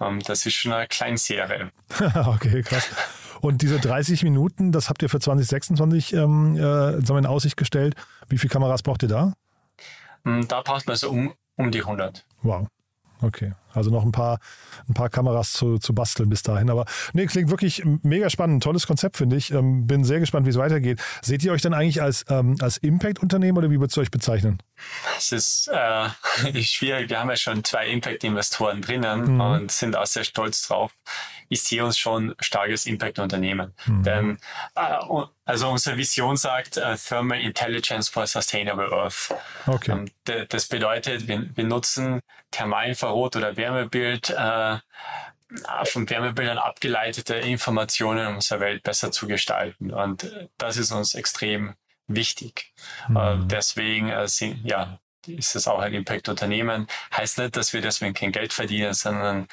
Ähm, 0.00 0.20
das 0.20 0.46
ist 0.46 0.54
schon 0.54 0.72
eine 0.72 0.86
Kleinserie. 0.86 1.70
okay, 2.26 2.62
krass. 2.62 2.88
Und 3.40 3.62
diese 3.62 3.78
30 3.78 4.22
Minuten, 4.22 4.72
das 4.72 4.88
habt 4.88 5.02
ihr 5.02 5.10
für 5.10 5.20
2026 5.20 6.14
ähm, 6.14 6.56
äh, 6.56 6.94
in 6.96 7.26
Aussicht 7.26 7.56
gestellt. 7.56 7.94
Wie 8.28 8.38
viele 8.38 8.50
Kameras 8.50 8.82
braucht 8.82 9.02
ihr 9.02 9.08
da? 9.08 9.34
Hm, 10.24 10.48
da 10.48 10.62
braucht 10.62 10.86
man 10.86 10.96
so 10.96 11.10
um, 11.10 11.34
um 11.56 11.70
die 11.70 11.80
100. 11.80 12.24
Wow. 12.42 12.68
Okay, 13.24 13.52
also 13.72 13.90
noch 13.90 14.04
ein 14.04 14.12
paar, 14.12 14.38
ein 14.86 14.92
paar 14.92 15.08
Kameras 15.08 15.54
zu, 15.54 15.78
zu 15.78 15.94
basteln 15.94 16.28
bis 16.28 16.42
dahin. 16.42 16.68
Aber 16.68 16.84
nee, 17.14 17.24
klingt 17.24 17.48
wirklich 17.48 17.82
mega 18.02 18.28
spannend. 18.28 18.62
Tolles 18.62 18.86
Konzept, 18.86 19.16
finde 19.16 19.36
ich. 19.36 19.50
Ähm, 19.50 19.86
bin 19.86 20.04
sehr 20.04 20.20
gespannt, 20.20 20.44
wie 20.44 20.50
es 20.50 20.58
weitergeht. 20.58 21.00
Seht 21.22 21.42
ihr 21.42 21.52
euch 21.52 21.62
dann 21.62 21.72
eigentlich 21.72 22.02
als, 22.02 22.26
ähm, 22.28 22.56
als 22.60 22.76
Impact-Unternehmen 22.76 23.56
oder 23.56 23.70
wie 23.70 23.80
würdest 23.80 23.96
du 23.96 24.02
euch 24.02 24.10
bezeichnen? 24.10 24.58
Es 25.16 25.32
ist 25.32 25.68
äh, 25.68 26.62
schwierig. 26.62 27.08
Wir 27.08 27.18
haben 27.18 27.30
ja 27.30 27.36
schon 27.36 27.64
zwei 27.64 27.86
Impact-Investoren 27.88 28.82
drinnen 28.82 29.34
mhm. 29.34 29.40
und 29.40 29.72
sind 29.72 29.96
auch 29.96 30.06
sehr 30.06 30.24
stolz 30.24 30.68
drauf. 30.68 30.92
Ich 31.48 31.62
sehe 31.62 31.84
uns 31.84 31.98
schon 31.98 32.34
starkes 32.40 32.86
Impact-Unternehmen. 32.86 33.74
Mhm. 33.86 34.02
Denn 34.02 34.38
äh, 34.74 34.98
also 35.44 35.68
unsere 35.68 35.96
Vision 35.96 36.36
sagt 36.36 36.76
uh, 36.76 36.94
Thermal 36.96 37.40
Intelligence 37.40 38.08
for 38.08 38.26
Sustainable 38.26 38.90
Earth. 38.92 39.34
Okay. 39.66 40.06
Ähm, 40.26 40.46
das 40.48 40.66
bedeutet, 40.66 41.28
wir, 41.28 41.64
nutzen 41.64 42.20
Thermalinfrarot 42.50 43.36
oder 43.36 43.56
Wärmebild 43.56 44.30
äh, 44.30 44.78
von 45.84 46.08
Wärmebildern 46.08 46.58
abgeleitete 46.58 47.34
Informationen, 47.36 48.26
um 48.26 48.34
unsere 48.36 48.60
Welt 48.60 48.82
besser 48.82 49.12
zu 49.12 49.26
gestalten. 49.26 49.92
Und 49.92 50.30
das 50.58 50.76
ist 50.76 50.90
uns 50.92 51.14
extrem 51.14 51.74
wichtig. 52.06 52.72
Mhm. 53.08 53.16
Äh, 53.16 53.36
deswegen 53.46 54.08
äh, 54.10 54.28
sind, 54.28 54.64
ja, 54.64 54.98
ist 55.26 55.56
es 55.56 55.68
auch 55.68 55.78
ein 55.78 55.94
Impact-Unternehmen. 55.94 56.86
Heißt 57.16 57.38
nicht, 57.38 57.56
dass 57.56 57.72
wir 57.72 57.80
deswegen 57.80 58.14
kein 58.14 58.32
Geld 58.32 58.52
verdienen, 58.52 58.94
sondern 58.94 59.44
äh, 59.44 59.46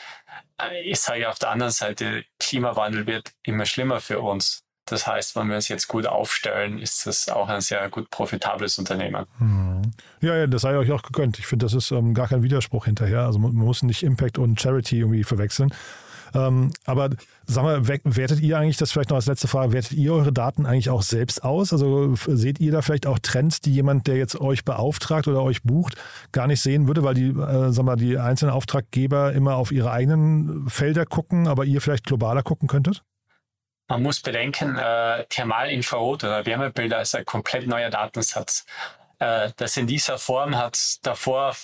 ich 0.84 1.00
sage 1.00 1.30
auf 1.30 1.40
der 1.40 1.50
anderen 1.50 1.72
Seite, 1.72 2.24
Klimawandel 2.40 3.08
wird 3.08 3.32
immer 3.44 3.66
schlimmer 3.66 4.00
für 4.00 4.20
uns. 4.20 4.64
Das 4.86 5.08
heißt, 5.08 5.36
wenn 5.36 5.48
wir 5.48 5.58
es 5.58 5.68
jetzt 5.68 5.88
gut 5.88 6.06
aufstellen, 6.06 6.80
ist 6.80 7.06
das 7.06 7.30
auch 7.30 7.48
ein 7.48 7.62
sehr 7.62 7.88
gut 7.90 8.10
profitables 8.10 8.78
Unternehmen. 8.78 9.26
Hm. 9.38 9.82
Ja, 10.22 10.36
ja, 10.36 10.48
das 10.48 10.64
sei 10.64 10.76
euch 10.76 10.92
auch 10.92 11.04
gegönnt. 11.04 11.40
Ich 11.40 11.48
finde, 11.48 11.66
das 11.66 11.74
ist 11.74 11.92
ähm, 11.92 12.14
gar 12.14 12.28
kein 12.28 12.44
Widerspruch 12.44 12.86
hinterher. 12.86 13.22
Also 13.22 13.40
man, 13.40 13.54
man 13.54 13.66
muss 13.66 13.84
nicht 13.84 14.04
Impact 14.04 14.38
und 14.38 14.60
Charity 14.60 15.00
irgendwie 15.00 15.24
verwechseln. 15.24 15.74
Ähm, 16.34 16.72
aber 16.86 17.10
sag 17.46 17.64
mal, 17.64 17.88
wertet 17.88 18.40
ihr 18.40 18.58
eigentlich, 18.58 18.78
das 18.78 18.92
vielleicht 18.92 19.10
noch 19.10 19.18
als 19.18 19.26
letzte 19.26 19.48
Frage, 19.48 19.74
wertet 19.74 19.94
ihr 19.94 20.14
eure 20.14 20.32
Daten 20.32 20.66
eigentlich 20.66 20.90
auch 20.90 21.02
selbst 21.02 21.44
aus? 21.44 21.74
Also 21.74 22.16
seht 22.16 22.60
ihr 22.60 22.72
da 22.72 22.82
vielleicht 22.82 23.08
auch 23.08 23.20
Trends, 23.20 23.62
die 23.62 23.74
jemand, 23.74 24.08
der 24.08 24.18
jetzt 24.18 24.40
euch 24.40 24.64
beauftragt 24.64 25.28
oder 25.28 25.42
euch 25.44 25.64
bucht, 25.64 25.96
gar 26.32 26.48
nicht 26.48 26.62
sehen 26.62 26.88
würde, 26.88 27.04
weil 27.04 27.14
die, 27.14 27.30
äh, 27.30 27.72
sag 27.72 27.86
mal, 27.86 27.96
die 27.96 28.18
einzelnen 28.18 28.54
Auftraggeber 28.54 29.34
immer 29.34 29.56
auf 29.56 29.72
ihre 29.72 29.92
eigenen 29.92 30.70
Felder 30.70 31.06
gucken, 31.06 31.48
aber 31.48 31.66
ihr 31.66 31.82
vielleicht 31.82 32.06
globaler 32.06 32.44
gucken 32.44 32.68
könntet? 32.68 33.04
Man 33.88 34.04
muss 34.04 34.22
bedenken, 34.22 34.78
äh, 34.78 35.26
Thermalinfrarot 35.26 36.24
oder 36.24 36.46
Wärmebilder 36.46 37.02
ist 37.02 37.14
ein 37.14 37.26
komplett 37.26 37.68
neuer 37.68 37.90
Datensatz. 37.90 38.66
Äh, 39.20 39.52
das 39.58 39.76
in 39.76 39.86
dieser 39.86 40.18
Form 40.18 40.58
hat 40.58 40.76
es 40.78 41.00
davor 41.02 41.56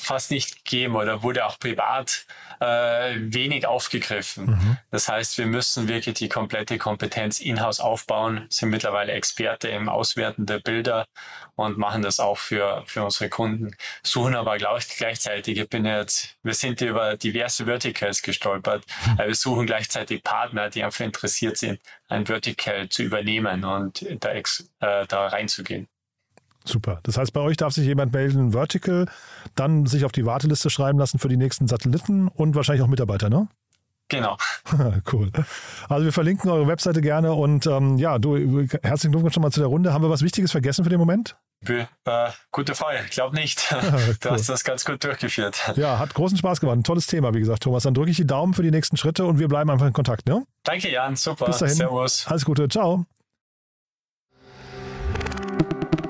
fast 0.00 0.30
nicht 0.30 0.64
gegeben 0.64 0.96
oder 0.96 1.22
wurde 1.22 1.46
auch 1.46 1.58
privat 1.58 2.26
äh, 2.60 3.14
wenig 3.16 3.66
aufgegriffen. 3.66 4.46
Mhm. 4.46 4.78
Das 4.90 5.08
heißt, 5.08 5.38
wir 5.38 5.46
müssen 5.46 5.88
wirklich 5.88 6.16
die 6.16 6.28
komplette 6.28 6.78
Kompetenz 6.78 7.40
in-house 7.40 7.80
aufbauen, 7.80 8.46
sind 8.50 8.70
mittlerweile 8.70 9.12
Experte 9.12 9.68
im 9.68 9.88
Auswerten 9.88 10.46
der 10.46 10.58
Bilder 10.58 11.06
und 11.56 11.78
machen 11.78 12.02
das 12.02 12.20
auch 12.20 12.38
für, 12.38 12.82
für 12.86 13.04
unsere 13.04 13.30
Kunden. 13.30 13.74
Suchen 14.02 14.34
aber 14.34 14.58
gleichzeitig, 14.58 15.58
ich 15.58 15.68
bin 15.68 15.86
jetzt, 15.86 16.36
wir 16.42 16.54
sind 16.54 16.80
über 16.80 17.16
diverse 17.16 17.64
Verticals 17.64 18.22
gestolpert. 18.22 18.84
Mhm. 19.06 19.18
Wir 19.18 19.34
suchen 19.34 19.66
gleichzeitig 19.66 20.22
Partner, 20.22 20.68
die 20.68 20.84
einfach 20.84 21.04
interessiert 21.04 21.56
sind, 21.56 21.80
ein 22.08 22.26
Vertical 22.26 22.88
zu 22.88 23.02
übernehmen 23.02 23.64
und 23.64 24.04
da, 24.20 24.32
äh, 24.32 25.06
da 25.06 25.26
reinzugehen. 25.28 25.88
Super. 26.64 27.00
Das 27.02 27.16
heißt, 27.16 27.32
bei 27.32 27.40
euch 27.40 27.56
darf 27.56 27.72
sich 27.72 27.86
jemand 27.86 28.12
melden, 28.12 28.52
Vertical, 28.52 29.06
dann 29.54 29.86
sich 29.86 30.04
auf 30.04 30.12
die 30.12 30.26
Warteliste 30.26 30.70
schreiben 30.70 30.98
lassen 30.98 31.18
für 31.18 31.28
die 31.28 31.36
nächsten 31.36 31.68
Satelliten 31.68 32.28
und 32.28 32.54
wahrscheinlich 32.54 32.82
auch 32.82 32.88
Mitarbeiter, 32.88 33.30
ne? 33.30 33.48
Genau. 34.10 34.36
cool. 35.12 35.30
Also 35.88 36.04
wir 36.04 36.12
verlinken 36.12 36.50
eure 36.50 36.66
Webseite 36.66 37.00
gerne 37.00 37.32
und 37.32 37.66
ähm, 37.66 37.96
ja, 37.96 38.18
du, 38.18 38.36
herzlichen 38.82 39.12
Glückwunsch 39.12 39.34
schon 39.34 39.42
mal 39.42 39.52
zu 39.52 39.60
der 39.60 39.68
Runde. 39.68 39.92
Haben 39.92 40.02
wir 40.02 40.10
was 40.10 40.22
Wichtiges 40.22 40.50
vergessen 40.50 40.82
für 40.82 40.90
den 40.90 40.98
Moment? 40.98 41.36
Äh, 41.68 41.84
gute 42.50 42.74
Frage. 42.74 42.98
Ich 43.04 43.10
glaube 43.10 43.36
nicht. 43.36 43.72
Du 44.20 44.28
cool. 44.28 44.32
hast 44.32 44.48
das 44.48 44.64
ganz 44.64 44.84
gut 44.84 45.04
durchgeführt. 45.04 45.72
Ja, 45.76 45.98
hat 45.98 46.14
großen 46.14 46.36
Spaß 46.36 46.60
gemacht. 46.60 46.76
Ein 46.76 46.84
tolles 46.84 47.06
Thema, 47.06 47.32
wie 47.34 47.38
gesagt, 47.38 47.62
Thomas. 47.62 47.84
Dann 47.84 47.94
drücke 47.94 48.10
ich 48.10 48.16
die 48.16 48.26
Daumen 48.26 48.54
für 48.54 48.62
die 48.62 48.70
nächsten 48.70 48.96
Schritte 48.96 49.24
und 49.24 49.38
wir 49.38 49.48
bleiben 49.48 49.70
einfach 49.70 49.86
in 49.86 49.92
Kontakt. 49.92 50.26
Ne? 50.26 50.44
Danke, 50.64 50.90
Jan. 50.90 51.16
Super. 51.16 51.46
Bis 51.46 51.58
dahin. 51.58 51.76
Servus. 51.76 52.26
Alles 52.26 52.44
Gute. 52.44 52.68
Ciao. 52.68 53.06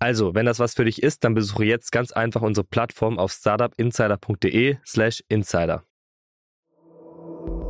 Also, 0.00 0.34
wenn 0.34 0.46
das 0.46 0.58
was 0.58 0.74
für 0.74 0.86
dich 0.86 1.02
ist, 1.02 1.24
dann 1.24 1.34
besuche 1.34 1.64
jetzt 1.64 1.92
ganz 1.92 2.10
einfach 2.10 2.40
unsere 2.40 2.66
Plattform 2.66 3.18
auf 3.18 3.32
startupinsider.de 3.32 4.78
slash 4.84 5.22
insider. 5.28 5.84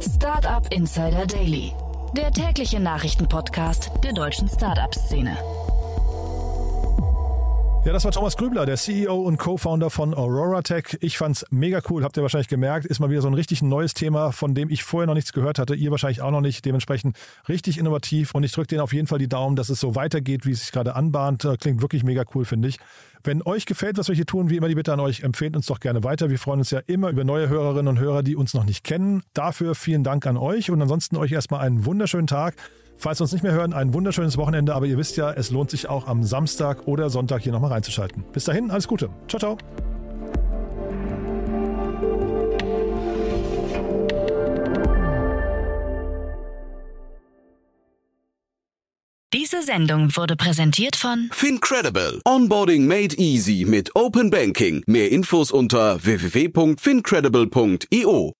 Startup 0.01 0.73
Insider 0.73 1.27
Daily, 1.27 1.73
der 2.17 2.31
tägliche 2.31 2.79
Nachrichtenpodcast 2.79 3.91
der 4.05 4.13
deutschen 4.13 4.49
Startup-Szene. 4.49 5.37
Ja, 7.83 7.95
das 7.95 8.05
war 8.05 8.13
Thomas 8.13 8.37
Grübler, 8.37 8.67
der 8.67 8.77
CEO 8.77 9.15
und 9.15 9.39
Co-Founder 9.39 9.89
von 9.89 10.13
Aurora 10.13 10.61
Tech. 10.61 10.99
Ich 11.01 11.17
fand's 11.17 11.47
mega 11.51 11.81
cool, 11.89 12.05
habt 12.05 12.15
ihr 12.15 12.23
wahrscheinlich 12.23 12.49
gemerkt. 12.49 12.85
Ist 12.85 13.01
mal 13.01 13.09
wieder 13.09 13.23
so 13.23 13.29
ein 13.29 13.33
richtig 13.33 13.63
neues 13.63 13.95
Thema, 13.95 14.33
von 14.33 14.55
dem 14.55 14.69
ich 14.69 14.85
vorher 14.85 15.07
noch 15.07 15.15
nichts 15.15 15.33
gehört 15.33 15.59
hatte. 15.59 15.75
Ihr 15.75 15.91
wahrscheinlich 15.91 16.21
auch 16.21 16.31
noch 16.31 16.43
nicht. 16.43 16.63
Dementsprechend 16.67 17.17
richtig 17.49 17.79
innovativ. 17.79 18.35
Und 18.35 18.43
ich 18.43 18.53
drücke 18.53 18.69
denen 18.69 18.83
auf 18.83 18.93
jeden 18.93 19.07
Fall 19.07 19.19
die 19.19 19.31
Daumen, 19.31 19.57
dass 19.57 19.71
es 19.71 19.81
so 19.81 19.95
weitergeht, 19.95 20.45
wie 20.45 20.51
es 20.51 20.61
sich 20.61 20.73
gerade 20.73 20.95
anbahnt. 20.95 21.47
Äh, 21.47 21.57
klingt 21.57 21.81
wirklich 21.81 22.05
mega 22.05 22.25
cool, 22.35 22.45
finde 22.45 22.69
ich. 22.69 22.77
Wenn 23.25 23.41
euch 23.43 23.65
gefällt, 23.65 23.97
was 23.97 24.09
wir 24.09 24.15
hier 24.15 24.27
tun, 24.27 24.51
wie 24.51 24.59
immer 24.59 24.69
die 24.69 24.75
Bitte 24.75 24.93
an 24.93 25.01
euch, 25.01 25.23
empfehlt 25.23 25.57
uns 25.57 25.65
doch 25.65 25.81
gerne 25.81 26.05
weiter. 26.05 26.29
Wir 26.29 26.39
freuen 26.39 26.59
uns 26.59 26.71
ja 26.71 26.81
immer 26.87 27.09
über 27.09 27.25
neue 27.25 27.49
Hörerinnen 27.49 27.89
und 27.89 27.99
Hörer, 27.99 28.23
die 28.23 28.37
uns 28.37 28.53
noch 28.53 28.65
nicht 28.65 28.85
kennen. 28.85 29.23
Dafür 29.33 29.75
vielen 29.75 30.05
Dank 30.05 30.27
an 30.27 30.37
euch 30.37 30.71
und 30.71 30.83
ansonsten 30.83 31.17
euch 31.17 31.33
erstmal 31.33 31.63
einen 31.63 31.87
wunderschönen 31.87 32.27
Tag. 32.27 32.57
Falls 33.01 33.19
wir 33.19 33.23
uns 33.23 33.33
nicht 33.33 33.43
mehr 33.43 33.53
hören, 33.53 33.73
ein 33.73 33.95
wunderschönes 33.95 34.37
Wochenende, 34.37 34.75
aber 34.75 34.85
ihr 34.85 34.99
wisst 34.99 35.17
ja, 35.17 35.33
es 35.33 35.51
lohnt 35.51 35.71
sich 35.71 35.89
auch 35.89 36.07
am 36.07 36.23
Samstag 36.23 36.87
oder 36.87 37.09
Sonntag 37.09 37.41
hier 37.41 37.53
nochmal 37.53 37.73
reinzuschalten. 37.73 38.25
Bis 38.31 38.45
dahin, 38.45 38.71
alles 38.71 38.87
Gute. 38.87 39.09
Ciao, 39.27 39.41
ciao. 39.41 39.57
Diese 49.33 49.63
Sendung 49.63 50.15
wurde 50.15 50.37
präsentiert 50.37 50.95
von 50.95 51.31
Fincredible. 51.33 52.21
Onboarding 52.27 52.87
made 52.87 53.17
easy 53.17 53.65
mit 53.67 53.97
Open 53.97 54.29
Banking. 54.29 54.83
Mehr 54.87 55.11
Infos 55.11 55.51
unter 55.51 56.05
www.fincredible.io. 56.05 58.35